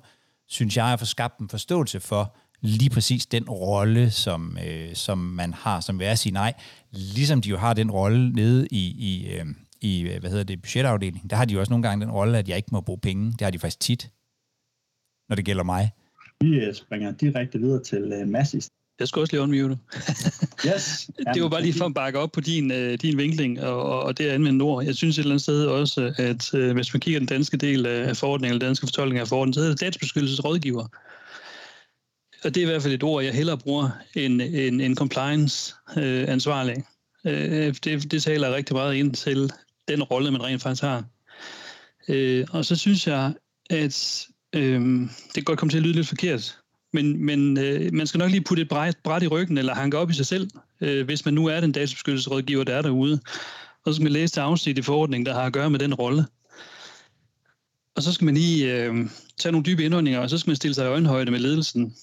synes 0.49 0.76
jeg, 0.76 0.87
at 0.87 0.99
få 0.99 1.05
skabt 1.05 1.38
en 1.38 1.49
forståelse 1.49 2.00
for 2.00 2.37
lige 2.62 2.90
præcis 2.90 3.26
den 3.26 3.45
rolle, 3.45 4.11
som, 4.11 4.59
øh, 4.66 4.95
som 4.95 5.19
man 5.19 5.54
har, 5.54 5.81
som 5.81 5.99
vil 5.99 6.04
at 6.04 6.19
sige 6.19 6.33
nej. 6.33 6.52
Ligesom 6.90 7.40
de 7.40 7.49
jo 7.49 7.57
har 7.57 7.75
den 7.75 7.90
rolle 7.90 8.33
nede 8.33 8.66
i, 8.71 8.95
i, 8.99 9.33
øh, 9.35 9.47
i 9.81 10.09
hvad 10.21 10.31
hedder 10.31 10.45
det, 10.45 10.62
budgetafdelingen. 10.62 11.31
Der 11.31 11.37
har 11.37 11.45
de 11.45 11.54
jo 11.54 11.61
også 11.61 11.73
nogle 11.73 11.88
gange 11.88 12.04
den 12.04 12.12
rolle, 12.12 12.38
at 12.38 12.49
jeg 12.49 12.57
ikke 12.57 12.69
må 12.73 12.81
bruge 12.81 12.99
penge. 12.99 13.33
Det 13.33 13.40
har 13.40 13.50
de 13.50 13.59
faktisk 13.59 13.81
tit, 13.81 14.11
når 15.28 15.37
det 15.37 15.45
gælder 15.45 15.64
mig. 15.64 15.90
Vi 16.40 16.61
øh, 16.61 16.75
springer 16.75 17.12
direkte 17.12 17.59
videre 17.59 17.83
til 17.83 18.23
uh, 18.23 18.28
Massis. 18.28 18.69
Jeg 19.00 19.09
skal 19.09 19.21
også 19.21 19.33
lige 19.33 19.42
unmute. 19.42 19.78
yes. 20.69 21.11
det 21.35 21.42
var 21.42 21.49
bare 21.49 21.62
lige 21.62 21.75
for 21.75 21.85
at 21.85 21.95
bakke 21.95 22.19
op 22.19 22.33
på 22.33 22.40
din, 22.40 22.71
uh, 22.71 22.95
din 22.95 23.19
vinkling 23.19 23.61
og, 23.62 24.02
og 24.02 24.19
det 24.19 24.25
at 24.25 24.31
anvende 24.31 24.62
ord. 24.64 24.85
Jeg 24.85 24.95
synes 24.95 25.19
et 25.19 25.23
eller 25.23 25.33
andet 25.33 25.42
sted 25.42 25.66
også, 25.66 26.14
at 26.19 26.54
uh, 26.54 26.73
hvis 26.73 26.95
man 26.95 27.00
kigger 27.00 27.21
den 27.21 27.28
danske 27.28 27.57
del 27.57 27.87
af 27.87 28.16
forordningen, 28.16 28.54
eller 28.54 28.59
den 28.59 28.69
danske 28.69 28.87
fortolkning 28.87 29.21
af 29.21 29.28
forordningen, 29.28 29.54
så 29.54 29.61
hedder 29.61 29.75
det 29.75 29.81
databeskyttelsesrådgiver. 29.81 30.87
Og 32.45 32.55
det 32.55 32.57
er 32.57 32.67
i 32.67 32.71
hvert 32.71 32.83
fald 32.83 32.95
et 32.95 33.03
ord, 33.03 33.25
jeg 33.25 33.35
hellere 33.35 33.59
bruger 33.59 33.91
end 34.15 34.43
en, 34.43 34.81
en 34.81 34.97
compliance-ansvarlig. 34.97 36.85
Øh, 37.27 37.53
uh, 37.53 37.59
øh, 37.59 37.75
det, 37.85 38.13
det 38.13 38.23
taler 38.23 38.55
rigtig 38.55 38.77
meget 38.77 38.95
ind 38.95 39.15
til 39.15 39.51
den 39.89 40.03
rolle, 40.03 40.31
man 40.31 40.43
rent 40.43 40.63
faktisk 40.63 40.83
har. 40.83 41.05
Øh, 42.09 42.47
og 42.51 42.65
så 42.65 42.77
synes 42.77 43.07
jeg, 43.07 43.35
at 43.71 44.27
øh, 44.53 44.81
det 45.27 45.35
kan 45.35 45.45
godt 45.45 45.59
komme 45.59 45.71
til 45.71 45.79
at 45.79 45.83
lyde 45.83 45.95
lidt 45.95 46.09
forkert, 46.09 46.59
men, 46.93 47.25
men 47.25 47.59
øh, 47.59 47.93
man 47.93 48.07
skal 48.07 48.19
nok 48.19 48.31
lige 48.31 48.45
putte 48.45 48.63
et 48.63 48.69
bræt, 48.69 48.97
bræt 49.05 49.23
i 49.23 49.27
ryggen, 49.27 49.59
eller 49.59 49.75
hanke 49.75 49.99
op 49.99 50.11
i 50.11 50.15
sig 50.15 50.27
selv, 50.27 50.51
øh, 50.81 51.05
hvis 51.05 51.25
man 51.25 51.35
nu 51.35 51.47
er 51.47 51.61
den 51.61 51.73
databeskyttelsesrådgiver, 51.73 52.65
der 52.65 52.75
er 52.75 52.83
derude. 52.83 53.21
Og 53.85 53.93
så 53.93 53.95
skal 53.95 54.03
man 54.03 54.13
læse 54.13 54.35
det 54.35 54.41
afsnit 54.41 54.79
i 54.79 54.83
forordningen, 54.83 55.27
der 55.27 55.35
har 55.35 55.43
at 55.43 55.53
gøre 55.53 55.71
med 55.71 55.79
den 55.79 55.95
rolle. 55.95 56.25
Og 57.97 58.03
så 58.03 58.13
skal 58.13 58.25
man 58.25 58.35
lige 58.35 58.75
øh, 58.75 58.95
tage 59.39 59.53
nogle 59.53 59.65
dybe 59.65 59.85
indåndinger, 59.85 60.21
og 60.21 60.31
så 60.31 60.39
skal 60.39 60.51
man 60.51 60.57
stille 60.57 60.75
sig 60.75 60.85
i 60.85 60.89
øjenhøjde 60.89 61.31
med 61.31 61.41
ledelsen. 61.41 61.95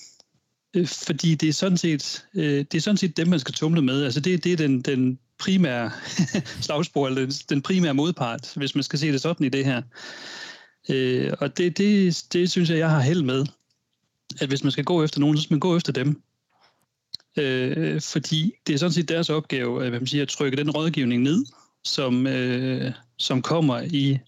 Øh, 0.74 0.88
fordi 0.88 1.36
det 1.36 1.50
er, 1.50 1.54
sådan 1.54 1.78
set, 1.78 2.26
øh, 2.34 2.66
det 2.72 2.76
er 2.76 2.82
sådan 2.82 2.98
set 2.98 3.18
dem, 3.18 3.28
man 3.28 3.40
skal 3.40 3.54
tumle 3.54 3.82
med. 3.82 4.04
Altså 4.04 4.20
det, 4.20 4.44
det 4.44 4.54
er 4.54 4.58
den, 4.58 4.82
den 4.82 5.20
primære 5.40 5.92
slagspor, 6.62 7.08
eller 7.08 7.44
den 7.50 7.62
primære 7.62 7.94
modpart, 7.94 8.54
hvis 8.56 8.76
man 8.76 8.84
skal 8.84 9.00
se 9.00 9.12
det 9.12 9.22
sådan 9.22 9.46
i 9.46 9.50
det 9.50 9.66
her. 9.66 9.82
Øh, 10.90 11.34
og 11.40 11.58
det, 11.58 11.78
det, 11.78 12.24
det 12.34 12.52
synes 12.52 12.70
jeg, 12.70 12.78
jeg 12.78 12.90
har 12.90 13.02
held 13.02 13.22
med 13.22 13.46
at 14.42 14.48
hvis 14.48 14.64
man 14.64 14.72
skal 14.72 14.84
gå 14.84 15.04
efter 15.04 15.20
nogen, 15.20 15.38
så 15.38 15.44
skal 15.44 15.54
man 15.54 15.60
gå 15.60 15.78
efter 15.78 15.94
dem. 15.94 16.22
Øh, 17.38 18.02
fordi 18.02 18.54
det 18.68 18.74
er 18.74 18.78
sådan 18.78 18.94
set 18.94 19.10
deres 19.10 19.30
opgave 19.30 19.84
at, 19.84 19.90
hvad 19.90 20.00
man 20.00 20.08
siger, 20.08 20.22
at 20.22 20.28
trykke 20.28 20.58
den 20.58 20.72
rådgivning 20.72 21.24
ned, 21.24 21.46
som, 21.84 22.28
øh, 22.28 22.92
som 23.18 23.42
kommer 23.42 23.82
i, 23.82 24.20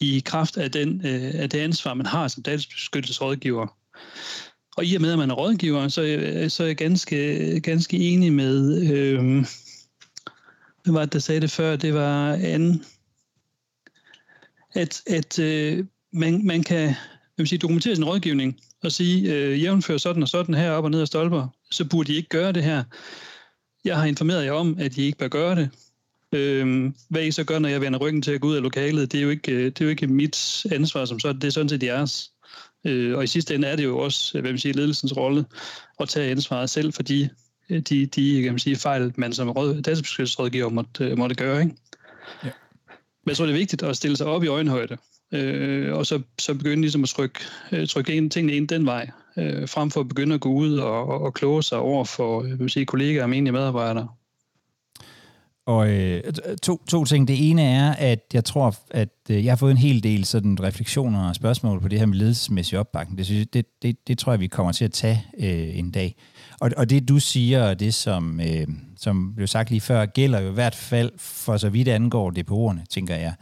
i 0.00 0.22
kraft 0.24 0.56
af, 0.56 0.70
den, 0.70 1.06
øh, 1.06 1.30
af 1.34 1.50
det 1.50 1.58
ansvar, 1.58 1.94
man 1.94 2.06
har 2.06 2.28
som 2.28 2.42
databeskyttelsesrådgiver. 2.42 3.76
Og 4.76 4.84
i 4.84 4.94
og 4.94 5.00
med, 5.00 5.12
at 5.12 5.18
man 5.18 5.30
er 5.30 5.34
rådgiver, 5.34 5.88
så, 5.88 6.02
øh, 6.02 6.50
så 6.50 6.62
er 6.62 6.66
jeg 6.66 6.76
ganske, 6.76 7.60
ganske 7.60 7.96
enig 7.96 8.32
med, 8.32 8.82
øh, 8.92 9.44
hvad 10.82 10.92
var 10.92 11.00
det, 11.00 11.12
der 11.12 11.18
sagde 11.18 11.40
det 11.40 11.50
før? 11.50 11.76
Det 11.76 11.94
var 11.94 12.32
Anne, 12.32 12.80
at, 14.74 15.02
at 15.06 15.38
øh, 15.38 15.84
man, 16.12 16.46
man 16.46 16.62
kan 16.62 16.94
vil 17.36 17.48
sige, 17.48 17.58
dokumentere 17.58 17.94
sin 17.94 18.04
rådgivning 18.04 18.60
og 18.82 18.92
sige, 18.92 19.34
øh, 19.34 19.62
jævnfør 19.62 19.96
sådan 19.96 20.22
og 20.22 20.28
sådan 20.28 20.54
her 20.54 20.70
op 20.70 20.84
og 20.84 20.90
ned 20.90 21.00
af 21.00 21.06
stolper, 21.06 21.48
så 21.70 21.84
burde 21.84 22.12
I 22.12 22.16
ikke 22.16 22.28
gøre 22.28 22.52
det 22.52 22.64
her. 22.64 22.84
Jeg 23.84 23.96
har 23.96 24.04
informeret 24.04 24.44
jer 24.44 24.52
om, 24.52 24.76
at 24.78 24.96
I 24.96 25.02
ikke 25.02 25.18
bør 25.18 25.28
gøre 25.28 25.56
det. 25.56 25.70
Øh, 26.32 26.92
hvad 27.08 27.24
I 27.24 27.30
så 27.30 27.44
gør, 27.44 27.58
når 27.58 27.68
jeg 27.68 27.80
vender 27.80 27.98
ryggen 27.98 28.22
til 28.22 28.32
at 28.32 28.40
gå 28.40 28.48
ud 28.48 28.56
af 28.56 28.62
lokalet, 28.62 29.12
det 29.12 29.18
er 29.18 29.22
jo 29.22 29.30
ikke, 29.30 29.52
øh, 29.52 29.64
det 29.64 29.80
er 29.80 29.84
jo 29.84 29.90
ikke 29.90 30.06
mit 30.06 30.66
ansvar 30.72 31.04
som 31.04 31.20
sådan, 31.20 31.40
det 31.40 31.46
er 31.46 31.52
sådan 31.52 31.68
set 31.68 31.82
jeres. 31.82 32.31
Øh, 32.84 33.16
og 33.16 33.24
i 33.24 33.26
sidste 33.26 33.54
ende 33.54 33.68
er 33.68 33.76
det 33.76 33.84
jo 33.84 33.98
også, 33.98 34.40
hvad 34.40 34.50
man 34.50 34.58
siger, 34.58 34.74
ledelsens 34.74 35.16
rolle 35.16 35.44
at 36.00 36.08
tage 36.08 36.30
ansvaret 36.30 36.70
selv 36.70 36.92
for 36.92 37.02
de, 37.02 37.28
de, 37.68 38.06
de 38.06 38.42
kan 38.42 38.52
man 38.52 38.58
sige, 38.58 38.76
fejl, 38.76 39.12
man 39.16 39.32
som 39.32 39.50
råd, 39.50 39.82
databeskyttelsesrådgiver 39.82 40.68
måtte, 40.68 41.04
øh, 41.04 41.18
måtte 41.18 41.34
gøre. 41.34 41.60
Ikke? 41.62 41.76
Ja. 42.44 42.50
Men 43.24 43.28
jeg 43.28 43.36
tror, 43.36 43.46
det 43.46 43.52
er 43.52 43.58
vigtigt 43.58 43.82
at 43.82 43.96
stille 43.96 44.16
sig 44.16 44.26
op 44.26 44.44
i 44.44 44.46
øjenhøjde 44.46 44.96
øh, 45.32 45.94
og 45.94 46.06
så, 46.06 46.22
så 46.38 46.54
begynde 46.54 46.80
ligesom 46.80 47.02
at 47.02 47.08
trykke, 47.08 47.40
øh, 47.72 47.88
trykke 47.88 48.12
en, 48.12 48.30
tingene 48.30 48.56
ind 48.56 48.68
den 48.68 48.86
vej, 48.86 49.10
øh, 49.36 49.68
frem 49.68 49.90
for 49.90 50.00
at 50.00 50.08
begynde 50.08 50.34
at 50.34 50.40
gå 50.40 50.48
ud 50.48 50.78
og, 50.78 51.06
og, 51.06 51.20
og 51.20 51.34
kloge 51.34 51.62
sig 51.62 51.78
over 51.78 52.04
for 52.04 52.42
øh, 52.42 52.60
vil 52.60 52.70
sige, 52.70 52.86
kollegaer 52.86 53.22
og 53.22 53.30
menige 53.30 53.52
medarbejdere. 53.52 54.08
Og 55.66 55.90
øh, 55.90 56.22
to, 56.62 56.84
to 56.88 57.04
ting. 57.04 57.28
Det 57.28 57.50
ene 57.50 57.62
er, 57.62 57.92
at 57.92 58.20
jeg 58.34 58.44
tror, 58.44 58.76
at 58.90 59.08
øh, 59.30 59.44
jeg 59.44 59.50
har 59.52 59.56
fået 59.56 59.70
en 59.70 59.76
hel 59.76 60.02
del 60.02 60.24
sådan 60.24 60.62
refleksioner 60.62 61.28
og 61.28 61.34
spørgsmål 61.34 61.80
på 61.80 61.88
det 61.88 61.98
her 61.98 62.06
med 62.06 62.16
ledelsesmæssig 62.16 62.78
opbakning. 62.78 63.18
Det, 63.18 63.26
synes, 63.26 63.46
det, 63.52 63.66
det, 63.82 64.08
det 64.08 64.18
tror 64.18 64.32
jeg, 64.32 64.40
vi 64.40 64.46
kommer 64.46 64.72
til 64.72 64.84
at 64.84 64.92
tage 64.92 65.24
øh, 65.38 65.78
en 65.78 65.90
dag. 65.90 66.16
Og, 66.60 66.70
og 66.76 66.90
det 66.90 67.08
du 67.08 67.18
siger, 67.18 67.68
og 67.68 67.80
det 67.80 67.94
som, 67.94 68.40
øh, 68.40 68.66
som 68.96 69.34
blev 69.34 69.46
sagt 69.46 69.70
lige 69.70 69.80
før, 69.80 70.06
gælder 70.06 70.40
jo 70.40 70.50
i 70.50 70.54
hvert 70.54 70.74
fald 70.74 71.10
for 71.16 71.56
så 71.56 71.68
vidt 71.68 71.88
angår 71.88 72.32
DPO'erne, 72.38 72.84
tænker 72.90 73.16
jeg. 73.16 73.34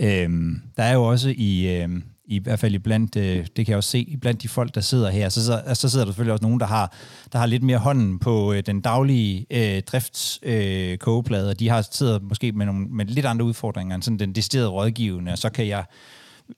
Øh, 0.00 0.30
der 0.76 0.82
er 0.82 0.92
jo 0.92 1.04
også 1.04 1.34
i, 1.36 1.76
øh, 1.76 1.88
i 2.26 2.38
hvert 2.38 2.58
fald 2.58 2.78
blandt, 2.78 3.16
øh, 3.16 3.46
det 3.56 3.66
kan 3.66 3.68
jeg 3.68 3.76
også 3.76 3.90
se, 3.90 4.16
blandt 4.20 4.42
de 4.42 4.48
folk, 4.48 4.74
der 4.74 4.80
sidder 4.80 5.10
her, 5.10 5.28
så, 5.28 5.44
så, 5.44 5.74
så 5.74 5.88
sidder 5.88 6.04
der 6.04 6.12
selvfølgelig 6.12 6.32
også 6.32 6.44
nogen, 6.44 6.60
der 6.60 6.66
har, 6.66 6.92
der 7.32 7.38
har 7.38 7.46
lidt 7.46 7.62
mere 7.62 7.78
hånden 7.78 8.18
på 8.18 8.52
øh, 8.52 8.62
den 8.66 8.80
daglige 8.80 9.46
øh, 9.50 9.82
driftskogeplade, 9.82 11.44
øh, 11.44 11.50
og 11.50 11.60
de 11.60 11.68
har 11.68 11.88
sidder 11.90 12.20
måske 12.20 12.52
med, 12.52 12.66
nogle, 12.66 12.86
med 12.86 13.04
lidt 13.04 13.26
andre 13.26 13.44
udfordringer 13.44 13.94
end 13.94 14.02
sådan 14.02 14.18
den 14.18 14.32
desterede 14.32 14.68
rådgivende, 14.68 15.32
og 15.32 15.38
så 15.38 15.50
kan 15.50 15.68
jeg 15.68 15.84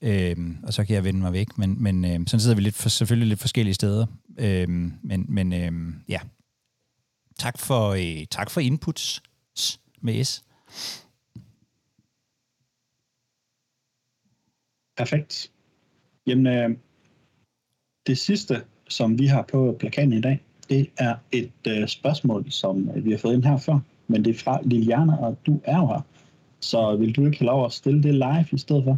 øh, 0.01 0.35
og 0.63 0.73
så 0.73 0.85
kan 0.85 0.95
jeg 0.95 1.03
vende 1.03 1.19
mig 1.19 1.33
væk, 1.33 1.57
men, 1.57 1.83
men 1.83 2.05
øh, 2.05 2.11
sådan 2.11 2.39
sidder 2.39 2.55
vi 2.55 2.61
lidt 2.61 2.75
for, 2.75 2.89
selvfølgelig 2.89 3.27
lidt 3.27 3.39
forskellige 3.39 3.73
steder. 3.73 4.05
Øh, 4.37 4.69
men 4.69 5.25
men 5.27 5.53
øh, 5.53 5.71
ja, 6.09 6.19
tak 7.39 7.57
for, 7.57 7.89
øh, 7.89 8.25
tak 8.31 8.49
for 8.49 8.61
inputs 8.61 9.23
med 10.01 10.23
S. 10.23 10.43
Perfekt. 14.97 15.51
Jamen, 16.29 16.47
øh, 16.47 16.77
det 18.07 18.17
sidste, 18.17 18.61
som 18.89 19.19
vi 19.19 19.25
har 19.25 19.41
på 19.41 19.75
plakaten 19.79 20.13
i 20.13 20.21
dag, 20.21 20.39
det 20.69 20.89
er 20.97 21.15
et 21.31 21.51
øh, 21.67 21.87
spørgsmål, 21.87 22.51
som 22.51 22.89
øh, 22.89 23.05
vi 23.05 23.11
har 23.11 23.17
fået 23.17 23.33
ind 23.33 23.43
her 23.43 23.57
før, 23.57 23.79
men 24.07 24.25
det 24.25 24.35
er 24.35 24.39
fra 24.39 24.59
Liliana, 24.63 25.17
og 25.17 25.37
du 25.45 25.61
er 25.63 25.77
jo 25.77 25.87
her. 25.87 26.01
Så 26.59 26.95
vil 26.95 27.15
du 27.15 27.25
ikke 27.25 27.39
have 27.39 27.45
lov 27.45 27.65
at 27.65 27.71
stille 27.71 28.03
det 28.03 28.13
live 28.13 28.45
i 28.51 28.57
stedet 28.57 28.83
for? 28.83 28.97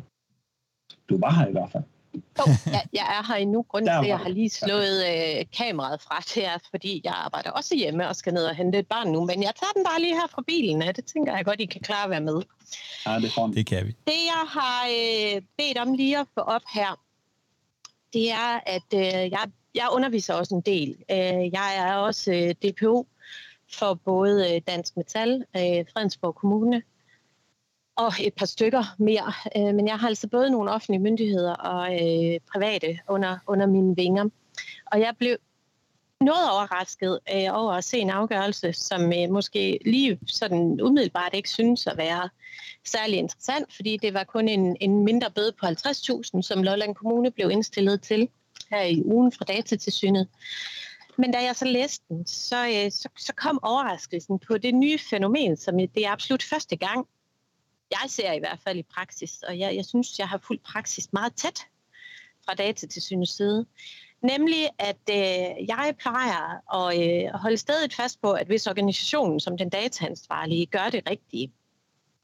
Du 1.09 1.17
var 1.19 1.33
her 1.33 1.47
i 1.47 1.51
hvert 1.51 1.71
fald. 1.71 1.83
Jo, 2.13 2.43
jeg, 2.65 2.83
jeg 2.93 3.05
er 3.17 3.27
her 3.27 3.35
endnu. 3.35 3.61
Grunden 3.61 3.89
til, 3.93 3.99
at 3.99 4.07
jeg 4.07 4.19
har 4.19 4.29
lige 4.29 4.49
slået 4.49 4.97
øh, 5.11 5.45
kameraet 5.57 6.01
fra 6.01 6.21
til 6.21 6.41
jer, 6.41 6.57
fordi 6.69 7.01
jeg 7.03 7.13
arbejder 7.25 7.51
også 7.51 7.75
hjemme 7.75 8.07
og 8.07 8.15
skal 8.15 8.33
ned 8.33 8.45
og 8.45 8.55
hente 8.55 8.79
et 8.79 8.87
barn 8.87 9.11
nu. 9.11 9.25
Men 9.25 9.43
jeg 9.43 9.53
tager 9.59 9.71
den 9.75 9.83
bare 9.83 10.01
lige 10.01 10.15
her 10.15 10.27
fra 10.31 10.43
bilen, 10.47 10.81
og 10.81 10.95
det 10.95 11.05
tænker 11.05 11.35
jeg 11.35 11.45
godt, 11.45 11.59
I 11.61 11.65
kan 11.65 11.81
klare 11.81 12.03
at 12.03 12.09
være 12.09 12.21
med. 12.21 12.41
Ja, 13.05 13.15
det, 13.19 13.55
det 13.55 13.65
kan 13.65 13.85
vi. 13.87 13.91
Det, 13.91 14.21
jeg 14.33 14.43
har 14.57 14.81
øh, 14.99 15.41
bedt 15.57 15.77
om 15.77 15.93
lige 15.93 16.19
at 16.19 16.27
få 16.35 16.41
op 16.41 16.61
her, 16.73 16.99
det 18.13 18.31
er, 18.31 18.59
at 18.65 18.93
øh, 18.93 19.31
jeg, 19.31 19.51
jeg 19.75 19.87
underviser 19.91 20.33
også 20.33 20.55
en 20.55 20.61
del. 20.61 20.89
Øh, 21.11 21.53
jeg 21.53 21.77
er 21.77 21.95
også 21.95 22.31
øh, 22.31 22.71
DPO 22.71 23.07
for 23.73 23.93
både 23.93 24.55
øh, 24.55 24.61
Dansk 24.67 24.97
Metal, 24.97 25.45
øh, 25.55 25.85
Fredensborg 25.93 26.35
Kommune 26.35 26.81
og 27.95 28.13
et 28.19 28.33
par 28.33 28.45
stykker 28.45 28.95
mere. 28.97 29.33
Øh, 29.57 29.75
men 29.75 29.87
jeg 29.87 29.99
har 29.99 30.07
altså 30.07 30.27
både 30.27 30.49
nogle 30.49 30.71
offentlige 30.71 31.01
myndigheder 31.01 31.53
og 31.53 31.93
øh, 31.93 32.39
private 32.53 32.99
under, 33.09 33.37
under 33.47 33.65
mine 33.65 33.95
vinger. 33.95 34.29
Og 34.91 34.99
jeg 34.99 35.13
blev 35.19 35.37
noget 36.21 36.51
overrasket 36.51 37.19
øh, 37.35 37.47
over 37.51 37.73
at 37.73 37.83
se 37.83 37.97
en 37.97 38.09
afgørelse, 38.09 38.73
som 38.73 39.13
øh, 39.13 39.29
måske 39.29 39.79
lige 39.85 40.19
sådan 40.27 40.81
umiddelbart 40.81 41.33
ikke 41.33 41.49
synes 41.49 41.87
at 41.87 41.97
være 41.97 42.29
særlig 42.85 43.19
interessant, 43.19 43.73
fordi 43.75 43.97
det 43.97 44.13
var 44.13 44.23
kun 44.23 44.47
en, 44.47 44.77
en 44.81 45.03
mindre 45.03 45.31
bøde 45.31 45.51
på 45.59 45.65
50.000, 45.65 46.41
som 46.41 46.63
Lolland 46.63 46.95
Kommune 46.95 47.31
blev 47.31 47.51
indstillet 47.51 48.01
til 48.01 48.29
her 48.69 48.81
i 48.81 49.03
ugen 49.05 49.31
fra 49.31 49.45
datatilsynet. 49.45 50.27
Men 51.17 51.31
da 51.31 51.43
jeg 51.43 51.55
så 51.55 51.65
læste 51.65 52.05
den, 52.09 52.25
så, 52.25 52.67
øh, 52.67 52.91
så, 52.91 53.09
så 53.17 53.33
kom 53.33 53.59
overraskelsen 53.63 54.39
på 54.39 54.57
det 54.57 54.75
nye 54.75 54.99
fænomen, 55.09 55.57
som 55.57 55.77
det 55.77 56.05
er 56.05 56.11
absolut 56.11 56.43
første 56.43 56.75
gang, 56.75 57.07
jeg 57.91 58.09
ser 58.09 58.31
i 58.31 58.39
hvert 58.39 58.59
fald 58.63 58.77
i 58.77 58.83
praksis, 58.95 59.43
og 59.47 59.59
jeg, 59.59 59.75
jeg 59.75 59.85
synes, 59.85 60.19
jeg 60.19 60.27
har 60.27 60.37
fulgt 60.37 60.63
praksis 60.63 61.13
meget 61.13 61.35
tæt 61.35 61.67
fra 62.45 62.53
datatilsynets 62.53 63.35
side. 63.35 63.65
Nemlig, 64.23 64.69
at 64.79 65.09
øh, 65.09 65.67
jeg 65.67 65.95
plejer 65.99 66.73
at 66.75 66.99
øh, 67.01 67.33
holde 67.33 67.57
stedet 67.57 67.93
fast 67.93 68.21
på, 68.21 68.31
at 68.31 68.47
hvis 68.47 68.67
organisationen 68.67 69.39
som 69.39 69.57
den 69.57 69.69
dataansvarlige 69.69 70.65
gør 70.65 70.89
det 70.89 71.09
rigtige, 71.09 71.51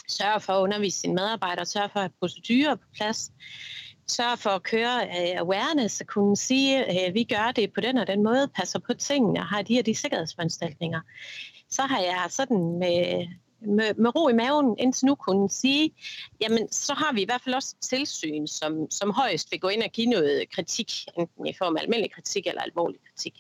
sørge 0.07 0.39
for 0.39 0.53
at 0.53 0.61
undervise 0.61 0.99
sine 0.99 1.15
medarbejdere, 1.15 1.65
sørge 1.65 1.89
for 1.89 1.99
at 1.99 2.03
have 2.03 2.11
procedurer 2.19 2.75
på 2.75 2.85
plads, 2.95 3.31
sørge 4.07 4.37
for 4.37 4.49
at 4.49 4.63
køre 4.63 5.03
øh, 5.05 5.39
awareness 5.39 6.01
og 6.01 6.07
kunne 6.07 6.37
sige, 6.37 6.85
at 6.85 7.13
vi 7.13 7.23
gør 7.23 7.51
det 7.55 7.73
på 7.73 7.81
den 7.81 7.97
og 7.97 8.07
den 8.07 8.23
måde, 8.23 8.47
passer 8.47 8.79
på 8.79 8.93
tingene 8.93 9.39
og 9.39 9.45
har 9.45 9.61
de 9.61 9.73
her 9.73 9.83
de 9.83 9.95
sikkerhedsforanstaltninger, 9.95 11.01
så 11.69 11.81
har 11.81 11.99
jeg 11.99 12.25
sådan 12.29 12.79
med, 12.79 13.27
med, 13.61 13.93
med 13.93 14.15
ro 14.15 14.29
i 14.29 14.33
maven 14.33 14.75
indtil 14.79 15.05
nu 15.05 15.15
kunne 15.15 15.49
sige, 15.49 15.91
jamen 16.41 16.71
så 16.71 16.93
har 16.93 17.13
vi 17.13 17.21
i 17.21 17.25
hvert 17.25 17.41
fald 17.41 17.55
også 17.55 17.75
tilsyn, 17.81 18.47
som, 18.47 18.91
som 18.91 19.11
højst 19.11 19.51
vil 19.51 19.59
gå 19.59 19.67
ind 19.67 19.83
og 19.83 19.89
give 19.89 20.07
noget 20.07 20.49
kritik, 20.49 20.91
enten 21.17 21.47
i 21.47 21.53
form 21.57 21.77
af 21.77 21.81
almindelig 21.81 22.11
kritik 22.11 22.47
eller 22.47 22.61
alvorlig 22.61 22.99
kritik. 23.09 23.33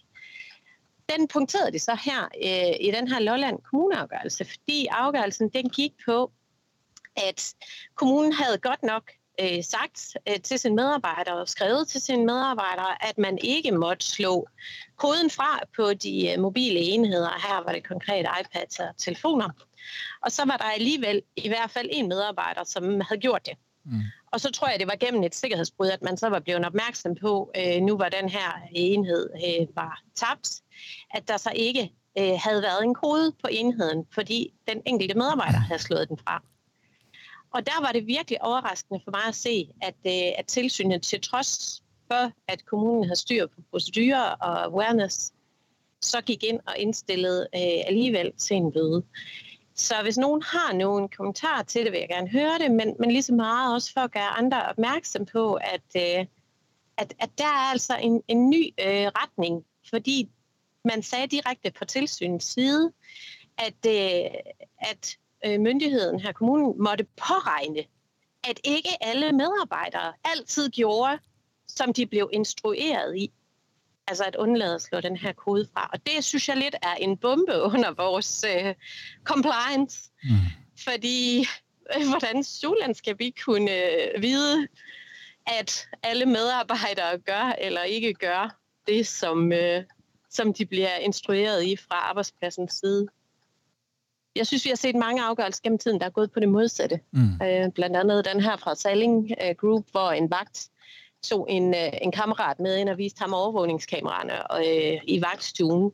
Den 1.17 1.27
punkterede 1.27 1.71
de 1.71 1.79
så 1.79 1.97
her 2.05 2.21
øh, 2.23 2.87
i 2.87 2.91
den 2.91 3.07
her 3.07 3.19
Lolland 3.19 3.59
kommuneafgørelse, 3.71 4.45
fordi 4.45 4.87
afgørelsen 4.91 5.49
den 5.49 5.69
gik 5.69 5.91
på, 6.05 6.31
at 7.17 7.53
kommunen 7.95 8.33
havde 8.33 8.57
godt 8.57 8.83
nok 8.83 9.11
øh, 9.41 9.63
sagt 9.63 10.17
øh, 10.29 10.39
til 10.41 10.59
sine 10.59 10.75
medarbejdere 10.75 11.35
og 11.35 11.49
skrevet 11.49 11.87
til 11.87 12.01
sine 12.01 12.25
medarbejdere, 12.25 13.07
at 13.09 13.17
man 13.17 13.37
ikke 13.37 13.71
måtte 13.71 14.05
slå 14.05 14.47
koden 14.97 15.29
fra 15.29 15.59
på 15.75 15.93
de 15.93 16.31
øh, 16.31 16.39
mobile 16.39 16.79
enheder. 16.79 17.47
Her 17.47 17.63
var 17.63 17.71
det 17.71 17.87
konkret 17.87 18.25
iPads 18.41 18.79
og 18.79 18.97
telefoner. 18.97 19.49
Og 20.21 20.31
så 20.31 20.45
var 20.45 20.57
der 20.57 20.63
alligevel 20.63 21.21
i 21.35 21.47
hvert 21.47 21.71
fald 21.71 21.89
en 21.91 22.07
medarbejder, 22.07 22.63
som 22.63 23.01
havde 23.01 23.21
gjort 23.21 23.45
det. 23.45 23.53
Mm. 23.85 24.01
Og 24.31 24.41
så 24.41 24.51
tror 24.51 24.67
jeg, 24.67 24.79
det 24.79 24.87
var 24.87 24.95
gennem 24.95 25.23
et 25.23 25.35
sikkerhedsbrud, 25.35 25.87
at 25.87 26.01
man 26.01 26.17
så 26.17 26.29
var 26.29 26.39
blevet 26.39 26.65
opmærksom 26.65 27.15
på, 27.21 27.51
øh, 27.57 27.81
nu 27.81 27.97
var 27.97 28.09
den 28.09 28.29
her 28.29 28.61
enhed 28.71 29.29
øh, 29.35 29.67
var 29.75 30.01
tabt, 30.15 30.61
at 31.13 31.27
der 31.27 31.37
så 31.37 31.51
ikke 31.55 31.91
øh, 32.19 32.33
havde 32.43 32.61
været 32.61 32.83
en 32.83 32.93
kode 32.93 33.31
på 33.31 33.47
enheden, 33.51 34.05
fordi 34.13 34.53
den 34.67 34.81
enkelte 34.85 35.15
medarbejder 35.15 35.59
havde 35.59 35.81
slået 35.81 36.09
den 36.09 36.17
fra. 36.17 36.43
Og 37.51 37.65
der 37.65 37.81
var 37.81 37.91
det 37.91 38.07
virkelig 38.07 38.43
overraskende 38.43 39.01
for 39.03 39.11
mig 39.11 39.25
at 39.27 39.35
se, 39.35 39.69
at, 39.81 39.95
øh, 40.05 40.31
at 40.37 40.45
tilsynet 40.45 41.01
til 41.01 41.21
trods 41.21 41.83
for, 42.07 42.31
at 42.47 42.65
kommunen 42.65 43.03
havde 43.03 43.19
styr 43.19 43.47
på 43.47 43.61
procedurer 43.71 44.29
og 44.29 44.65
awareness, 44.65 45.33
så 46.01 46.21
gik 46.21 46.43
ind 46.43 46.59
og 46.67 46.77
indstillede 46.77 47.47
øh, 47.55 47.87
alligevel 47.87 48.33
til 48.37 48.57
en 48.57 48.71
bøde. 48.71 49.03
Så 49.75 49.95
hvis 50.01 50.17
nogen 50.17 50.41
har 50.41 50.73
nogen 50.73 51.09
kommentarer 51.09 51.63
til 51.63 51.83
det, 51.85 51.91
vil 51.91 51.99
jeg 51.99 52.09
gerne 52.09 52.29
høre 52.29 52.57
det, 52.59 52.71
men, 52.71 52.95
men 52.99 53.11
lige 53.11 53.23
så 53.23 53.33
meget 53.33 53.73
også 53.73 53.93
for 53.93 54.01
at 54.01 54.11
gøre 54.11 54.37
andre 54.37 54.65
opmærksom 54.65 55.25
på, 55.25 55.53
at, 55.53 55.95
øh, 55.95 56.25
at, 56.97 57.13
at 57.19 57.29
der 57.37 57.43
er 57.43 57.71
altså 57.71 57.97
en, 57.97 58.23
en 58.27 58.49
ny 58.49 58.73
øh, 58.79 59.07
retning, 59.07 59.65
fordi 59.89 60.29
man 60.85 61.03
sagde 61.03 61.27
direkte 61.27 61.71
på 61.71 61.85
tilsynets 61.85 62.53
side, 62.53 62.91
at, 63.57 63.85
øh, 63.87 64.31
at 64.77 65.17
øh, 65.47 65.59
myndigheden 65.59 66.19
her, 66.19 66.31
kommunen, 66.31 66.83
måtte 66.83 67.03
påregne, 67.03 67.83
at 68.49 68.59
ikke 68.63 68.89
alle 69.01 69.31
medarbejdere 69.31 70.13
altid 70.23 70.69
gjorde, 70.69 71.19
som 71.67 71.93
de 71.93 72.05
blev 72.05 72.29
instrueret 72.33 73.17
i. 73.17 73.31
Altså 74.07 74.23
at 74.23 74.35
undlade 74.35 74.75
at 74.75 74.81
slå 74.81 75.01
den 75.01 75.17
her 75.17 75.33
kode 75.33 75.67
fra. 75.73 75.89
Og 75.93 76.05
det 76.05 76.23
synes 76.23 76.49
jeg 76.49 76.57
lidt 76.57 76.75
er 76.81 76.93
en 76.93 77.17
bombe 77.17 77.61
under 77.73 77.91
vores 77.91 78.45
øh, 78.55 78.75
compliance. 79.23 79.97
Mm. 80.23 80.29
Fordi 80.83 81.39
øh, 81.95 82.09
hvordan 82.09 82.43
Suland 82.43 82.95
skal 82.95 83.19
vi 83.19 83.35
kunne 83.45 83.71
øh, 83.71 84.21
vide, 84.21 84.67
at 85.47 85.87
alle 86.03 86.25
medarbejdere 86.25 87.17
gør 87.17 87.55
eller 87.61 87.83
ikke 87.83 88.13
gør 88.13 88.59
det, 88.87 89.07
som, 89.07 89.51
øh, 89.51 89.83
som 90.29 90.53
de 90.53 90.65
bliver 90.65 90.95
instrueret 90.95 91.63
i 91.63 91.75
fra 91.75 91.95
arbejdspladsens 91.95 92.73
side 92.73 93.07
jeg 94.37 94.47
synes, 94.47 94.65
vi 94.65 94.69
har 94.69 94.75
set 94.75 94.95
mange 94.95 95.23
afgørelser 95.23 95.61
gennem 95.63 95.77
tiden, 95.79 95.99
der 95.99 96.05
er 96.05 96.09
gået 96.09 96.31
på 96.31 96.39
det 96.39 96.49
modsatte. 96.49 96.99
Mm. 97.11 97.41
Øh, 97.43 97.71
blandt 97.71 97.95
andet 97.97 98.25
den 98.33 98.41
her 98.41 98.57
fra 98.57 98.75
Saling 98.75 99.31
uh, 99.43 99.55
Group, 99.57 99.85
hvor 99.91 100.11
en 100.11 100.31
vagt 100.31 100.69
tog 101.23 101.47
en, 101.49 101.69
uh, 101.69 102.01
en 102.01 102.11
kammerat 102.11 102.59
med 102.59 102.77
ind 102.77 102.89
og 102.89 102.97
viste 102.97 103.19
ham 103.19 103.33
overvågningskameraerne 103.33 104.33
uh, 104.59 105.01
i 105.07 105.21
vagtstuen, 105.21 105.91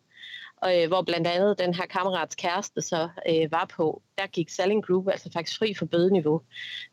uh, 0.65 0.87
hvor 0.87 1.01
blandt 1.01 1.27
andet 1.27 1.59
den 1.59 1.73
her 1.73 1.85
kammerats 1.85 2.35
kæreste 2.35 2.81
så 2.81 3.09
uh, 3.29 3.51
var 3.51 3.65
på. 3.77 4.01
Der 4.17 4.27
gik 4.27 4.49
Saling 4.49 4.85
Group 4.85 5.07
altså 5.07 5.29
faktisk 5.33 5.59
fri 5.59 5.73
for 5.73 5.85
bødeniveau, 5.85 6.41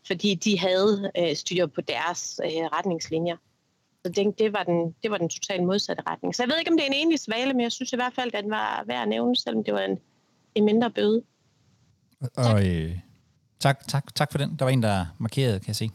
fordi 0.07 0.35
de 0.35 0.59
havde 0.59 1.11
uh, 1.21 1.35
styr 1.35 1.67
på 1.67 1.81
deres 1.81 2.41
uh, 2.45 2.67
retningslinjer. 2.77 3.37
Så 4.05 4.13
det, 4.13 4.39
det, 4.39 4.53
var 4.53 4.63
den, 4.63 4.95
det 5.03 5.11
var 5.11 5.19
den 5.19 5.29
totalt 5.29 5.63
modsatte 5.63 6.03
retning. 6.07 6.35
Så 6.35 6.43
jeg 6.43 6.51
ved 6.51 6.59
ikke, 6.59 6.71
om 6.71 6.77
det 6.77 6.85
er 6.85 6.91
en 6.91 7.03
enlig 7.03 7.19
svale, 7.19 7.53
men 7.53 7.61
jeg 7.61 7.73
synes 7.73 7.93
i 7.93 7.97
hvert 7.97 8.15
fald, 8.15 8.31
at 8.35 8.43
den 8.43 8.51
var 8.51 8.85
værd 8.87 9.03
at 9.03 9.09
nævne, 9.09 9.37
selvom 9.37 9.65
det 9.65 9.75
var 9.75 9.81
en, 9.81 9.99
en 10.55 10.65
mindre 10.65 10.91
bøde. 10.91 11.23
Og 12.37 12.67
øh, 12.67 12.99
tak, 13.61 13.89
tak, 13.89 14.15
tak 14.15 14.31
for 14.33 14.39
den. 14.39 14.57
Der 14.57 14.65
var 14.65 14.73
en, 14.73 14.83
der 14.83 15.07
markerede, 15.19 15.61
kan 15.61 15.69
jeg 15.69 15.77
se. 15.77 15.91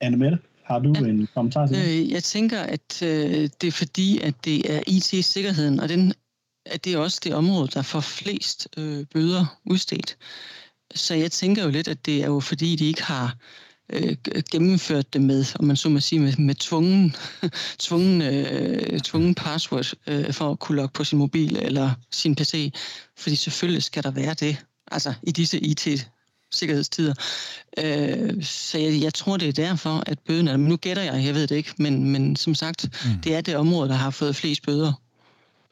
Anne 0.00 0.16
Mette, 0.16 0.38
har 0.64 0.78
du 0.78 0.92
ja. 0.94 1.00
en 1.00 1.28
kommentar 1.34 1.66
til 1.66 1.76
det? 1.76 2.02
Øh, 2.02 2.10
jeg 2.10 2.24
tænker, 2.24 2.60
at 2.60 3.02
øh, 3.02 3.48
det 3.60 3.64
er 3.64 3.72
fordi, 3.72 4.20
at 4.20 4.34
det 4.44 4.76
er 4.76 4.80
IT-sikkerheden, 4.86 5.80
og 5.80 5.88
den, 5.88 6.12
at 6.66 6.84
det 6.84 6.94
er 6.94 6.98
også 6.98 7.20
det 7.24 7.34
område, 7.34 7.68
der 7.68 7.82
får 7.82 8.00
flest 8.00 8.68
øh, 8.76 9.06
bøder 9.06 9.60
udstedt. 9.64 10.16
Så 10.94 11.14
jeg 11.14 11.32
tænker 11.32 11.64
jo 11.64 11.70
lidt, 11.70 11.88
at 11.88 12.06
det 12.06 12.22
er 12.22 12.26
jo 12.26 12.40
fordi, 12.40 12.76
de 12.76 12.86
ikke 12.86 13.02
har 13.02 13.36
øh, 13.92 14.16
gennemført 14.50 15.12
det 15.12 15.22
med, 15.22 15.44
om 15.58 15.64
man 15.64 15.76
så 15.76 15.88
må 15.88 16.00
sige, 16.00 16.20
med, 16.20 16.36
med 16.36 16.54
tvungen, 16.54 17.14
tvungen, 17.78 18.22
øh, 18.22 19.00
tvungen 19.00 19.34
password 19.34 19.92
øh, 20.06 20.32
for 20.32 20.50
at 20.50 20.58
kunne 20.58 20.76
logge 20.76 20.92
på 20.92 21.04
sin 21.04 21.18
mobil 21.18 21.56
eller 21.56 21.90
sin 22.10 22.34
PC. 22.34 22.72
Fordi 23.16 23.36
selvfølgelig 23.36 23.82
skal 23.82 24.02
der 24.02 24.10
være 24.10 24.34
det, 24.34 24.56
altså 24.90 25.14
i 25.22 25.30
disse 25.30 25.58
IT 25.58 26.08
sikkerhedstider. 26.52 27.14
Øh, 27.78 28.44
så 28.44 28.78
jeg, 28.78 29.02
jeg 29.02 29.14
tror, 29.14 29.36
det 29.36 29.48
er 29.48 29.52
derfor, 29.52 30.02
at 30.06 30.18
bøden 30.18 30.48
er... 30.48 30.56
Nu 30.56 30.76
gætter 30.76 31.02
jeg, 31.02 31.24
jeg 31.24 31.34
ved 31.34 31.46
det 31.46 31.56
ikke, 31.56 31.74
men, 31.78 32.10
men 32.10 32.36
som 32.36 32.54
sagt, 32.54 32.84
mm. 33.04 33.20
det 33.20 33.34
er 33.34 33.40
det 33.40 33.56
område, 33.56 33.88
der 33.88 33.94
har 33.94 34.10
fået 34.10 34.36
flest 34.36 34.62
bøder, 34.62 34.92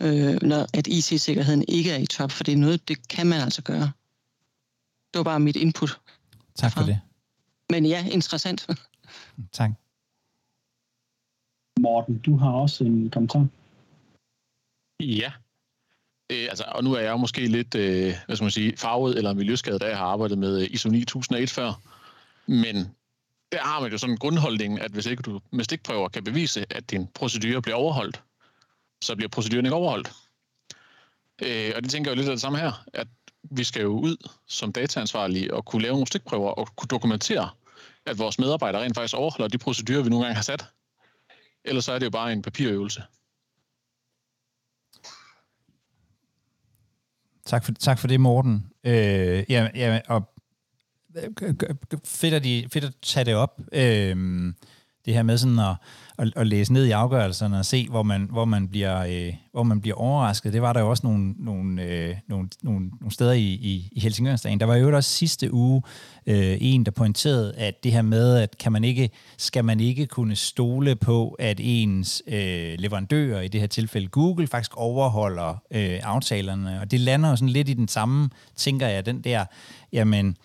øh, 0.00 0.42
når 0.42 0.66
at 0.74 0.86
IT-sikkerheden 0.86 1.64
ikke 1.68 1.90
er 1.90 1.98
i 1.98 2.06
top, 2.06 2.30
for 2.30 2.44
det 2.44 2.52
er 2.52 2.56
noget, 2.56 2.88
det 2.88 3.08
kan 3.08 3.26
man 3.26 3.40
altså 3.40 3.62
gøre. 3.62 3.90
Det 5.12 5.18
var 5.18 5.22
bare 5.22 5.40
mit 5.40 5.56
input. 5.56 5.98
Tak 6.56 6.72
for 6.72 6.82
det. 6.82 7.00
Men 7.70 7.86
ja, 7.86 8.06
interessant. 8.10 8.66
tak. 9.58 9.70
Morten, 11.80 12.18
du 12.18 12.36
har 12.36 12.50
også 12.50 12.84
en 12.84 13.10
kommentar. 13.10 13.46
Ja. 15.00 15.32
Øh, 16.32 16.46
altså, 16.50 16.64
og 16.68 16.84
nu 16.84 16.92
er 16.92 17.00
jeg 17.00 17.10
jo 17.10 17.16
måske 17.16 17.46
lidt 17.46 17.74
øh, 17.74 18.14
hvad 18.26 18.36
skal 18.36 18.44
man 18.44 18.50
sige, 18.50 18.76
farvet 18.76 19.18
eller 19.18 19.34
miljøskadet, 19.34 19.80
da 19.80 19.86
jeg 19.86 19.98
har 19.98 20.06
arbejdet 20.06 20.38
med 20.38 20.60
ISO 20.70 20.88
9001 20.88 21.50
før. 21.50 21.80
Men 22.46 22.76
der 23.52 23.58
har 23.58 23.80
man 23.80 23.92
jo 23.92 23.98
sådan 23.98 24.12
en 24.14 24.18
grundholdning, 24.18 24.80
at 24.80 24.90
hvis 24.90 25.06
ikke 25.06 25.22
du 25.22 25.40
med 25.50 25.64
stikprøver 25.64 26.08
kan 26.08 26.24
bevise, 26.24 26.66
at 26.70 26.90
din 26.90 27.06
procedure 27.06 27.62
bliver 27.62 27.76
overholdt, 27.76 28.22
så 29.04 29.16
bliver 29.16 29.28
proceduren 29.28 29.66
ikke 29.66 29.76
overholdt. 29.76 30.12
Øh, 31.42 31.72
og 31.76 31.82
det 31.82 31.90
tænker 31.90 32.10
jeg 32.10 32.16
jo 32.16 32.20
lidt 32.20 32.28
af 32.28 32.34
det 32.34 32.40
samme 32.40 32.58
her, 32.58 32.84
at 32.94 33.08
vi 33.50 33.64
skal 33.64 33.82
jo 33.82 33.88
ud 33.88 34.28
som 34.46 34.72
dataansvarlige 34.72 35.54
og 35.54 35.64
kunne 35.64 35.82
lave 35.82 35.92
nogle 35.92 36.06
stikprøver 36.06 36.50
og 36.50 36.68
kunne 36.76 36.88
dokumentere, 36.88 37.50
at 38.06 38.18
vores 38.18 38.38
medarbejdere 38.38 38.82
rent 38.82 38.94
faktisk 38.94 39.14
overholder 39.14 39.48
de 39.48 39.58
procedurer, 39.58 40.02
vi 40.02 40.10
nogle 40.10 40.24
gange 40.24 40.34
har 40.34 40.42
sat. 40.42 40.66
Ellers 41.64 41.84
så 41.84 41.92
er 41.92 41.98
det 41.98 42.06
jo 42.06 42.10
bare 42.10 42.32
en 42.32 42.42
papirøvelse. 42.42 43.02
Tak 47.46 47.64
for, 47.64 47.72
tak 47.72 47.98
for 47.98 48.08
det, 48.08 48.20
Morten. 48.20 48.66
Øh, 48.84 49.44
ja, 49.48 49.68
ja, 49.74 50.00
og 50.08 50.34
øh, 51.16 51.54
fedt 52.04 52.34
at, 52.34 52.44
de, 52.44 52.68
fedt 52.72 52.84
at 52.84 52.94
tage 53.02 53.24
det 53.24 53.34
op. 53.34 53.60
Øh, 53.72 54.52
det 55.04 55.14
her 55.14 55.22
med 55.22 55.38
sådan 55.38 55.58
at, 55.58 55.76
at, 56.22 56.32
at 56.36 56.46
læse 56.46 56.72
ned 56.72 56.86
i 56.86 56.90
afgørelserne 56.90 57.58
og 57.58 57.64
se, 57.64 57.88
hvor 57.88 58.02
man, 58.02 58.28
hvor 58.30 58.44
man, 58.44 58.68
bliver, 58.68 58.98
øh, 58.98 59.34
hvor 59.52 59.62
man 59.62 59.80
bliver 59.80 59.96
overrasket. 59.96 60.52
Det 60.52 60.62
var 60.62 60.72
der 60.72 60.80
jo 60.80 60.90
også 60.90 61.06
nogle, 61.06 61.34
nogle, 61.38 61.82
øh, 61.82 62.16
nogle, 62.28 62.48
nogle, 62.62 62.90
nogle 63.00 63.12
steder 63.12 63.32
i, 63.32 63.42
i, 63.42 63.88
i 63.92 64.00
Helsingørsdagen. 64.00 64.60
Der 64.60 64.66
var 64.66 64.76
jo 64.76 64.96
også 64.96 65.10
sidste 65.10 65.52
uge 65.52 65.82
øh, 66.26 66.56
en, 66.60 66.84
der 66.84 66.90
pointerede, 66.90 67.54
at 67.56 67.84
det 67.84 67.92
her 67.92 68.02
med, 68.02 68.36
at 68.36 68.58
kan 68.58 68.72
man 68.72 68.84
ikke, 68.84 69.10
skal 69.38 69.64
man 69.64 69.80
ikke 69.80 70.06
kunne 70.06 70.36
stole 70.36 70.96
på, 70.96 71.36
at 71.38 71.60
ens 71.60 72.22
øh, 72.26 72.74
leverandører, 72.78 73.40
i 73.40 73.48
det 73.48 73.60
her 73.60 73.68
tilfælde 73.68 74.08
Google, 74.08 74.46
faktisk 74.46 74.76
overholder 74.76 75.62
øh, 75.70 76.00
aftalerne. 76.02 76.80
Og 76.80 76.90
det 76.90 77.00
lander 77.00 77.30
jo 77.30 77.36
sådan 77.36 77.48
lidt 77.48 77.68
i 77.68 77.74
den 77.74 77.88
samme, 77.88 78.30
tænker 78.56 78.88
jeg, 78.88 79.06
den 79.06 79.20
der, 79.20 79.44
jamen, 79.92 80.36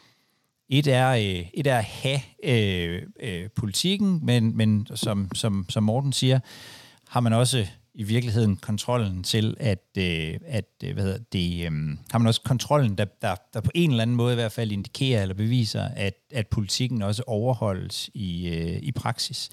et 0.70 0.88
er, 0.88 1.10
øh, 1.10 1.46
et 1.54 1.68
er 1.68 1.78
at 1.78 1.84
have 1.84 2.20
øh, 2.44 3.02
øh, 3.20 3.50
politikken, 3.56 4.20
men, 4.24 4.58
men 4.58 4.88
som, 4.96 5.36
som, 5.36 5.66
som 5.70 5.84
Morten 5.84 6.14
siger, 6.14 6.40
har 7.08 7.20
man 7.20 7.34
også 7.34 7.68
i 7.94 8.04
virkeligheden 8.04 8.56
kontrollen 8.56 9.24
til, 9.24 9.58
at, 9.60 9.86
øh, 9.98 10.40
at 10.46 10.66
øh, 10.84 10.94
hvad 10.94 11.04
hedder 11.04 11.20
det, 11.34 11.66
øh, 11.66 11.98
har 12.12 12.18
man 12.18 12.28
også 12.28 12.42
kontrollen, 12.42 12.98
der, 12.98 13.06
der, 13.22 13.36
der 13.54 13.62
på 13.62 13.72
en 13.76 13.90
eller 13.90 14.02
anden 14.02 14.16
måde 14.16 14.34
i 14.34 14.36
hvert 14.36 14.52
fald 14.52 14.72
indikerer 14.72 15.22
eller 15.22 15.36
beviser, 15.36 15.84
at, 15.84 16.14
at 16.32 16.48
politikken 16.48 17.02
også 17.02 17.24
overholdes 17.28 18.10
i, 18.14 18.48
øh, 18.48 18.80
i 18.82 18.92
praksis. 18.92 19.50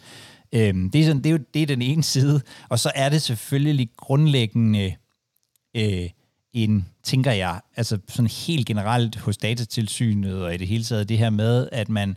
Øh, 0.52 0.74
det, 0.74 0.94
er 0.94 1.04
sådan, 1.04 1.22
det, 1.22 1.26
er 1.26 1.30
jo, 1.30 1.38
det 1.54 1.62
er 1.62 1.66
den 1.66 1.82
ene 1.82 2.02
side, 2.02 2.40
og 2.68 2.78
så 2.78 2.92
er 2.94 3.08
det 3.08 3.22
selvfølgelig 3.22 3.90
grundlæggende 3.96 4.94
øh, 5.76 6.10
en, 6.54 6.88
tænker 7.02 7.32
jeg, 7.32 7.60
altså 7.76 7.98
sådan 8.08 8.30
helt 8.46 8.66
generelt 8.66 9.16
hos 9.16 9.36
datatilsynet 9.36 10.42
og 10.42 10.54
i 10.54 10.56
det 10.56 10.68
hele 10.68 10.84
taget 10.84 11.08
det 11.08 11.18
her 11.18 11.30
med, 11.30 11.68
at 11.72 11.88
man, 11.88 12.16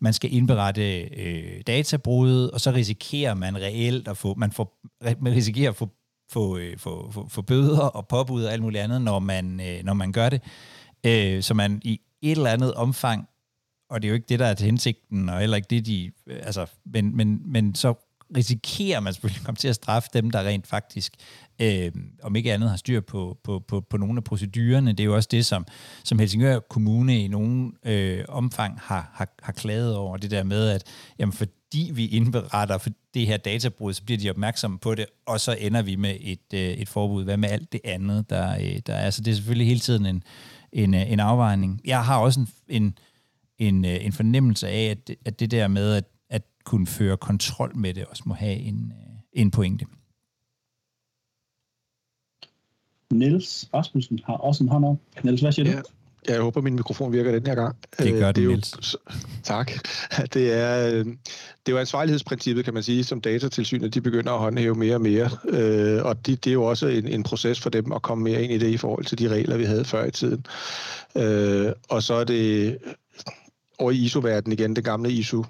man 0.00 0.12
skal 0.12 0.34
indberette 0.34 1.00
øh, 1.00 1.62
databrud, 1.66 2.48
og 2.48 2.60
så 2.60 2.70
risikerer 2.70 3.34
man 3.34 3.56
reelt 3.56 4.08
at 4.08 4.16
få, 4.16 4.34
man, 4.34 4.52
får, 4.52 4.80
man 5.20 5.32
risikerer 5.32 5.70
at 5.70 5.76
få 5.76 5.88
få, 6.30 6.56
øh, 6.56 6.78
få, 6.78 7.10
få, 7.10 7.28
få 7.28 7.42
bøder 7.42 7.80
og 7.80 8.08
påbud 8.08 8.44
og 8.44 8.52
alt 8.52 8.62
muligt 8.62 8.82
andet, 8.82 9.02
når 9.02 9.18
man, 9.18 9.60
øh, 9.60 9.84
når 9.84 9.94
man 9.94 10.12
gør 10.12 10.28
det. 10.28 10.42
Øh, 11.06 11.42
så 11.42 11.54
man 11.54 11.80
i 11.84 12.00
et 12.22 12.30
eller 12.30 12.50
andet 12.50 12.74
omfang, 12.74 13.28
og 13.90 14.02
det 14.02 14.08
er 14.08 14.10
jo 14.10 14.14
ikke 14.14 14.28
det, 14.28 14.38
der 14.38 14.46
er 14.46 14.54
til 14.54 14.66
hensigten, 14.66 15.28
og 15.28 15.40
heller 15.40 15.56
ikke 15.56 15.66
det, 15.70 15.86
de... 15.86 16.12
Øh, 16.26 16.36
altså, 16.42 16.66
men, 16.84 17.16
men, 17.16 17.42
men 17.44 17.74
så 17.74 18.07
risikerer 18.36 19.00
man 19.00 19.12
selvfølgelig 19.12 19.40
at 19.40 19.44
komme 19.44 19.56
til 19.56 19.68
at 19.68 19.74
straffe 19.74 20.08
dem, 20.12 20.30
der 20.30 20.42
rent 20.42 20.66
faktisk, 20.66 21.12
øh, 21.58 21.92
om 22.22 22.36
ikke 22.36 22.52
andet, 22.52 22.70
har 22.70 22.76
styr 22.76 23.00
på, 23.00 23.38
på, 23.44 23.64
på, 23.68 23.80
på 23.80 23.96
nogle 23.96 24.16
af 24.16 24.24
procedurerne. 24.24 24.92
Det 24.92 25.00
er 25.00 25.04
jo 25.04 25.14
også 25.14 25.28
det, 25.30 25.46
som, 25.46 25.66
som 26.04 26.18
Helsingør 26.18 26.58
Kommune 26.58 27.24
i 27.24 27.28
nogen 27.28 27.72
øh, 27.84 28.24
omfang 28.28 28.78
har, 28.82 29.10
har, 29.14 29.34
har 29.42 29.52
klaget 29.52 29.96
over. 29.96 30.16
Det 30.16 30.30
der 30.30 30.42
med, 30.42 30.68
at 30.68 30.84
jamen, 31.18 31.32
fordi 31.32 31.90
vi 31.94 32.06
indberetter 32.06 32.78
for 32.78 32.90
det 33.14 33.26
her 33.26 33.36
databrud, 33.36 33.92
så 33.92 34.02
bliver 34.04 34.18
de 34.18 34.30
opmærksomme 34.30 34.78
på 34.78 34.94
det, 34.94 35.06
og 35.26 35.40
så 35.40 35.56
ender 35.60 35.82
vi 35.82 35.96
med 35.96 36.16
et, 36.20 36.54
øh, 36.54 36.60
et 36.60 36.88
forbud. 36.88 37.24
Hvad 37.24 37.36
med 37.36 37.48
alt 37.48 37.72
det 37.72 37.80
andet, 37.84 38.30
der, 38.30 38.56
øh, 38.56 38.78
der 38.86 38.94
er? 38.94 39.10
Så 39.10 39.22
det 39.22 39.30
er 39.30 39.34
selvfølgelig 39.34 39.66
hele 39.66 39.80
tiden 39.80 40.06
en, 40.06 40.22
en, 40.72 40.94
øh, 40.94 41.12
en 41.12 41.20
afvejning. 41.20 41.80
Jeg 41.84 42.04
har 42.04 42.18
også 42.18 42.40
en, 42.40 42.48
en, 42.68 42.98
en, 43.58 43.84
øh, 43.84 44.04
en 44.04 44.12
fornemmelse 44.12 44.68
af, 44.68 44.84
at, 44.84 45.16
at 45.24 45.40
det 45.40 45.50
der 45.50 45.68
med, 45.68 45.94
at 45.94 46.04
kunne 46.68 46.86
føre 46.86 47.16
kontrol 47.16 47.76
med 47.76 47.94
det, 47.94 48.04
også 48.04 48.22
må 48.26 48.34
have 48.34 48.56
en, 48.56 48.92
øh, 48.96 49.14
en 49.32 49.50
pointe. 49.50 49.84
Niels 53.12 53.68
Rasmussen 53.74 54.20
har 54.26 54.34
også 54.34 54.64
en 54.64 54.70
hånd 54.70 54.84
op. 54.84 54.96
Niels, 55.22 55.40
hvad 55.40 55.52
siger 55.52 55.70
ja. 55.70 55.76
du? 55.76 55.82
Jeg 56.28 56.40
håber, 56.40 56.60
min 56.60 56.74
mikrofon 56.74 57.12
virker 57.12 57.32
den 57.32 57.46
her 57.46 57.54
gang. 57.54 57.76
Det 57.98 58.12
gør 58.12 58.28
øh, 58.28 58.34
det, 58.34 58.48
Niels. 58.48 58.96
Tak. 59.42 59.72
Det 60.34 60.52
er, 60.52 60.88
øh, 60.88 61.04
det 61.04 61.66
er 61.66 61.72
jo 61.72 61.78
ansvarlighedsprincippet, 61.78 62.64
kan 62.64 62.74
man 62.74 62.82
sige, 62.82 63.04
som 63.04 63.20
datatilsynet 63.20 63.94
de 63.94 64.00
begynder 64.00 64.32
at 64.32 64.38
håndhæve 64.38 64.74
mere 64.74 64.94
og 64.94 65.00
mere. 65.00 65.30
Og 66.02 66.26
det, 66.26 66.44
det 66.44 66.50
er 66.50 66.54
jo 66.54 66.64
også 66.64 66.86
en, 66.86 67.08
en 67.08 67.22
proces 67.22 67.60
for 67.60 67.70
dem 67.70 67.92
at 67.92 68.02
komme 68.02 68.24
mere 68.24 68.42
ind 68.42 68.52
i 68.52 68.58
det 68.58 68.68
i 68.68 68.76
forhold 68.76 69.04
til 69.04 69.18
de 69.18 69.28
regler, 69.28 69.56
vi 69.56 69.64
havde 69.64 69.84
før 69.84 70.04
i 70.04 70.10
tiden. 70.10 70.46
Og 71.88 72.02
så 72.02 72.14
er 72.14 72.24
det 72.24 72.78
over 73.78 73.90
i 73.90 73.96
ISO-verdenen 73.96 74.52
igen, 74.52 74.76
det 74.76 74.84
gamle 74.84 75.12
ISO 75.12 75.44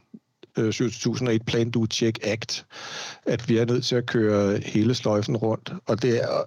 7001 0.73 1.47
Plan 1.47 1.71
Do 1.71 1.87
Check 1.87 2.18
Act, 2.23 2.66
at 3.27 3.49
vi 3.49 3.59
er 3.59 3.64
nødt 3.64 3.85
til 3.85 3.97
at 3.97 4.07
køre 4.07 4.59
hele 4.59 4.94
sløjfen 4.94 5.37
rundt. 5.37 5.73
Og 5.87 6.03
det 6.03 6.23
er, 6.23 6.42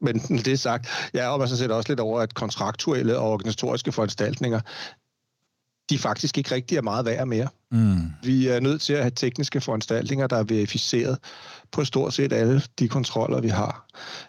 men 0.00 0.18
det 0.18 0.48
er 0.48 0.56
sagt, 0.56 0.88
jeg 1.14 1.24
er 1.24 1.32
jo 1.32 1.46
set 1.46 1.70
også 1.70 1.88
lidt 1.88 2.00
over, 2.00 2.20
at 2.20 2.34
kontraktuelle 2.34 3.18
og 3.18 3.30
organisatoriske 3.30 3.92
foranstaltninger, 3.92 4.60
de 5.90 5.98
faktisk 5.98 6.38
ikke 6.38 6.54
rigtig 6.54 6.76
er 6.76 6.82
meget 6.82 7.04
værd 7.04 7.26
mere. 7.26 7.48
Mm. 7.70 8.12
Vi 8.22 8.48
er 8.48 8.60
nødt 8.60 8.80
til 8.82 8.92
at 8.92 9.00
have 9.00 9.12
tekniske 9.16 9.60
foranstaltninger, 9.60 10.26
der 10.26 10.36
er 10.36 10.42
verificeret 10.42 11.18
på 11.72 11.84
stort 11.84 12.14
set 12.14 12.32
alle 12.32 12.62
de 12.78 12.88
kontroller, 12.88 13.40
vi 13.40 13.48
har. 13.48 13.86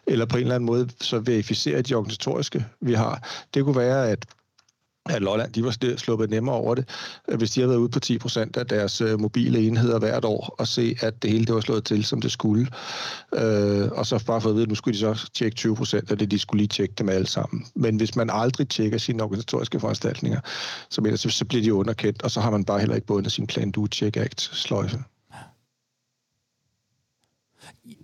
Eller 0.08 0.26
på 0.26 0.38
en 0.38 0.42
eller 0.42 0.56
anden 0.56 0.66
måde 0.66 0.90
så 1.02 1.20
verificere 1.20 1.82
de 1.82 1.94
organisatoriske, 1.94 2.66
vi 2.82 2.94
har. 2.94 3.28
Det 3.54 3.64
kunne 3.64 3.76
være, 3.76 4.10
at 4.10 4.26
at 5.12 5.22
Lolland 5.22 5.54
de 5.54 5.64
var 5.64 5.98
sluppet 5.98 6.30
nemmere 6.30 6.56
over 6.56 6.76
det, 6.76 6.90
øh, 7.28 7.38
hvis 7.38 7.52
de 7.52 7.60
havde 7.60 7.70
været 7.70 7.80
ude 7.80 7.90
på 7.90 8.00
10 8.00 8.18
procent 8.18 8.58
af 8.58 8.68
deres 8.68 9.02
øh, 9.02 9.20
mobile 9.20 9.60
enheder 9.60 10.00
hvert 10.00 10.26
år, 10.26 10.56
og 10.60 10.68
se, 10.68 10.96
at 11.02 11.24
det 11.24 11.32
hele 11.32 11.46
det 11.46 11.56
var 11.56 11.62
slået 11.62 11.86
til, 11.86 12.06
som 12.06 12.22
det 12.22 12.32
skulle. 12.32 12.68
Øh, 13.36 13.92
og 13.92 14.06
så 14.06 14.24
bare 14.28 14.42
for 14.42 14.50
at 14.50 14.56
vide, 14.56 14.64
at 14.64 14.70
nu 14.70 14.76
skulle 14.76 14.94
de 14.94 15.00
så 15.00 15.30
tjekke 15.34 15.56
20 15.56 15.76
procent 15.76 16.12
af 16.12 16.18
det, 16.18 16.32
de 16.32 16.40
skulle 16.40 16.60
lige 16.60 16.68
tjekke 16.68 16.94
dem 16.98 17.10
alle 17.10 17.28
sammen. 17.28 17.66
Men 17.76 17.96
hvis 17.96 18.16
man 18.16 18.30
aldrig 18.34 18.70
tjekker 18.70 18.98
sine 18.98 19.24
organisatoriske 19.24 19.80
foranstaltninger, 19.80 20.40
så, 20.90 21.02
mener, 21.02 21.18
så, 21.18 21.30
så 21.30 21.46
bliver 21.46 21.64
de 21.64 21.74
underkendt, 21.74 22.22
og 22.22 22.32
så 22.32 22.42
har 22.42 22.52
man 22.52 22.66
bare 22.66 22.80
heller 22.80 22.96
ikke 22.96 23.08
bundet 23.08 23.32
sin 23.32 23.48
plan 23.48 23.72
do 23.72 23.88
check 23.88 24.18
act 24.18 24.42
sløjfe. 24.42 25.04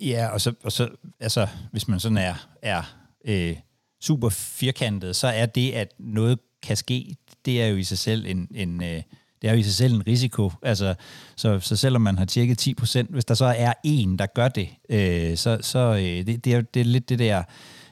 Ja, 0.02 0.28
og 0.28 0.41
så, 0.41 0.54
og 0.63 0.72
så 0.72 0.89
altså, 1.20 1.48
hvis 1.72 1.88
man 1.88 2.00
sådan 2.00 2.17
er, 2.17 2.48
er 2.62 2.84
øh, 3.26 3.56
super 4.02 4.30
firkantet, 4.30 5.15
så 5.15 5.28
er 5.28 5.46
det, 5.46 5.72
at 5.72 5.93
noget 6.00 6.39
kan 6.68 6.78
ske, 6.78 7.16
det 7.46 7.62
er 7.62 7.68
jo 7.68 7.76
i 7.76 7.84
sig 7.84 7.98
selv 7.98 8.26
en, 8.28 8.48
en 8.56 8.84
øh, 8.84 9.02
det 9.42 9.48
er 9.48 9.54
jo 9.54 9.60
i 9.60 9.64
sig 9.64 9.74
selv 9.74 9.94
en 9.94 10.08
risiko. 10.08 10.52
Altså, 10.62 10.96
så, 11.36 11.60
så 11.60 11.76
selvom 11.76 12.02
man 12.02 12.18
har 12.18 12.26
tjekket 12.26 12.68
10%, 12.68 13.04
hvis 13.10 13.26
der 13.26 13.34
så 13.34 13.46
er 13.46 13.74
en, 13.84 14.20
der 14.20 14.26
gør 14.26 14.48
det, 14.48 14.70
øh, 14.90 15.38
så, 15.38 15.58
så 15.62 15.80
øh, 15.80 16.26
det, 16.26 16.46
det, 16.46 16.54
er, 16.54 16.62
det 16.62 16.80
er 16.80 16.86
lidt 16.86 17.10
det 17.10 17.20
der 17.20 17.44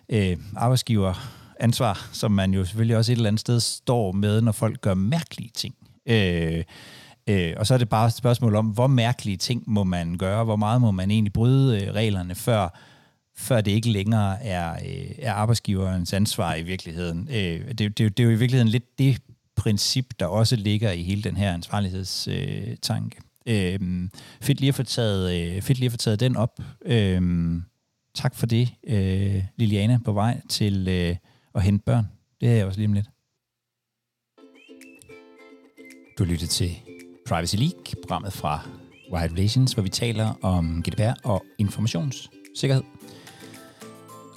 øh, 0.09 0.37
arbejdsgiver 0.55 1.13
ansvar, 1.59 2.09
som 2.11 2.31
man 2.31 2.53
jo 2.53 2.65
selvfølgelig 2.65 2.97
også 2.97 3.11
et 3.11 3.15
eller 3.15 3.27
andet 3.27 3.39
sted 3.39 3.59
står 3.59 4.11
med, 4.11 4.41
når 4.41 4.51
folk 4.51 4.81
gør 4.81 4.93
mærkelige 4.93 5.51
ting. 5.53 5.75
Øh, 6.05 6.63
øh, 7.27 7.53
og 7.57 7.67
så 7.67 7.73
er 7.73 7.77
det 7.77 7.89
bare 7.89 8.07
et 8.07 8.13
spørgsmål 8.13 8.55
om, 8.55 8.65
hvor 8.65 8.87
mærkelige 8.87 9.37
ting 9.37 9.63
må 9.67 9.83
man 9.83 10.17
gøre, 10.17 10.43
hvor 10.43 10.55
meget 10.55 10.81
må 10.81 10.91
man 10.91 11.11
egentlig 11.11 11.33
bryde 11.33 11.81
øh, 11.81 11.93
reglerne, 11.93 12.35
før 12.35 12.79
før 13.37 13.61
det 13.61 13.71
ikke 13.71 13.89
længere 13.89 14.43
er, 14.43 14.73
øh, 14.73 15.11
er 15.17 15.33
arbejdsgiverens 15.33 16.13
ansvar 16.13 16.55
i 16.55 16.63
virkeligheden. 16.63 17.27
Øh, 17.31 17.67
det, 17.67 17.79
det, 17.79 17.97
det 17.97 18.19
er 18.19 18.23
jo 18.23 18.29
i 18.29 18.35
virkeligheden 18.35 18.67
lidt 18.67 18.99
det 18.99 19.21
princip, 19.55 20.05
der 20.19 20.25
også 20.25 20.55
ligger 20.55 20.91
i 20.91 21.03
hele 21.03 21.21
den 21.21 21.37
her 21.37 21.53
ansvarlighedstanke. 21.53 23.17
Øh, 23.45 23.79
fedt, 24.41 24.59
lige 24.59 24.69
at 24.69 24.75
få 24.75 24.83
taget, 24.83 25.55
øh, 25.55 25.61
fedt 25.61 25.79
lige 25.79 25.85
at 25.85 25.91
få 25.91 25.97
taget 25.97 26.19
den 26.19 26.35
op. 26.35 26.59
Øh, 26.85 27.21
tak 28.15 28.35
for 28.35 28.45
det, 28.45 28.69
øh, 28.87 29.43
Liliana, 29.55 29.99
på 30.05 30.11
vej 30.11 30.41
til 30.49 30.87
øh, 30.87 31.15
at 31.55 31.63
hente 31.63 31.83
børn. 31.85 32.07
Det 32.41 32.49
er 32.49 32.53
jeg 32.53 32.65
også 32.65 32.79
lige 32.79 32.87
om 32.87 32.93
lidt. 32.93 33.09
Du 36.19 36.23
lytter 36.23 36.47
til 36.47 36.71
Privacy 37.27 37.55
League, 37.55 37.83
programmet 38.03 38.33
fra 38.33 38.67
Wired 39.11 39.31
Relations, 39.31 39.73
hvor 39.73 39.83
vi 39.83 39.89
taler 39.89 40.33
om 40.41 40.83
GDPR 40.83 41.13
og 41.23 41.45
informationssikkerhed. 41.57 42.83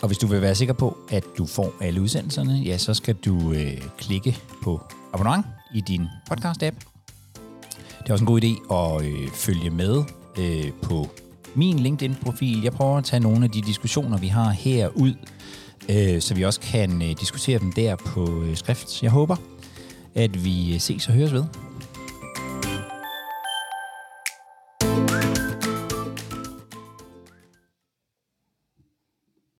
Og 0.03 0.07
hvis 0.07 0.19
du 0.19 0.27
vil 0.27 0.43
være 0.43 0.55
sikker 0.55 0.75
på, 0.75 0.97
at 1.11 1.25
du 1.39 1.47
får 1.47 1.75
alle 1.81 2.01
udsendelserne, 2.01 2.53
ja, 2.53 2.79
så 2.79 2.95
skal 2.95 3.15
du 3.15 3.53
øh, 3.53 3.83
klikke 3.99 4.39
på 4.63 4.81
abonnement 5.13 5.47
i 5.75 5.81
din 5.81 6.07
podcast-app. 6.31 6.77
Det 8.03 8.09
er 8.09 8.13
også 8.13 8.23
en 8.23 8.27
god 8.27 8.43
idé 8.43 8.75
at 8.75 9.05
øh, 9.07 9.29
følge 9.29 9.71
med 9.71 10.05
øh, 10.39 10.73
på 10.83 11.09
min 11.55 11.79
LinkedIn-profil. 11.79 12.63
Jeg 12.63 12.73
prøver 12.73 12.99
at 12.99 13.05
tage 13.05 13.21
nogle 13.21 13.45
af 13.45 13.51
de 13.51 13.63
diskussioner, 13.63 14.19
vi 14.19 14.29
har 14.29 14.51
her 14.51 14.89
ud, 14.89 15.15
øh, 15.89 16.21
så 16.21 16.35
vi 16.35 16.45
også 16.45 16.61
kan 16.61 17.03
øh, 17.03 17.09
diskutere 17.21 17.59
dem 17.59 17.73
der 17.73 17.97
på 17.97 18.43
øh, 18.43 18.57
skrift. 18.57 19.03
Jeg 19.03 19.11
håber, 19.11 19.37
at 20.15 20.45
vi 20.45 20.75
øh, 20.75 20.81
ses 20.81 21.09
og 21.09 21.15
høres 21.15 21.33
ved. 21.33 21.45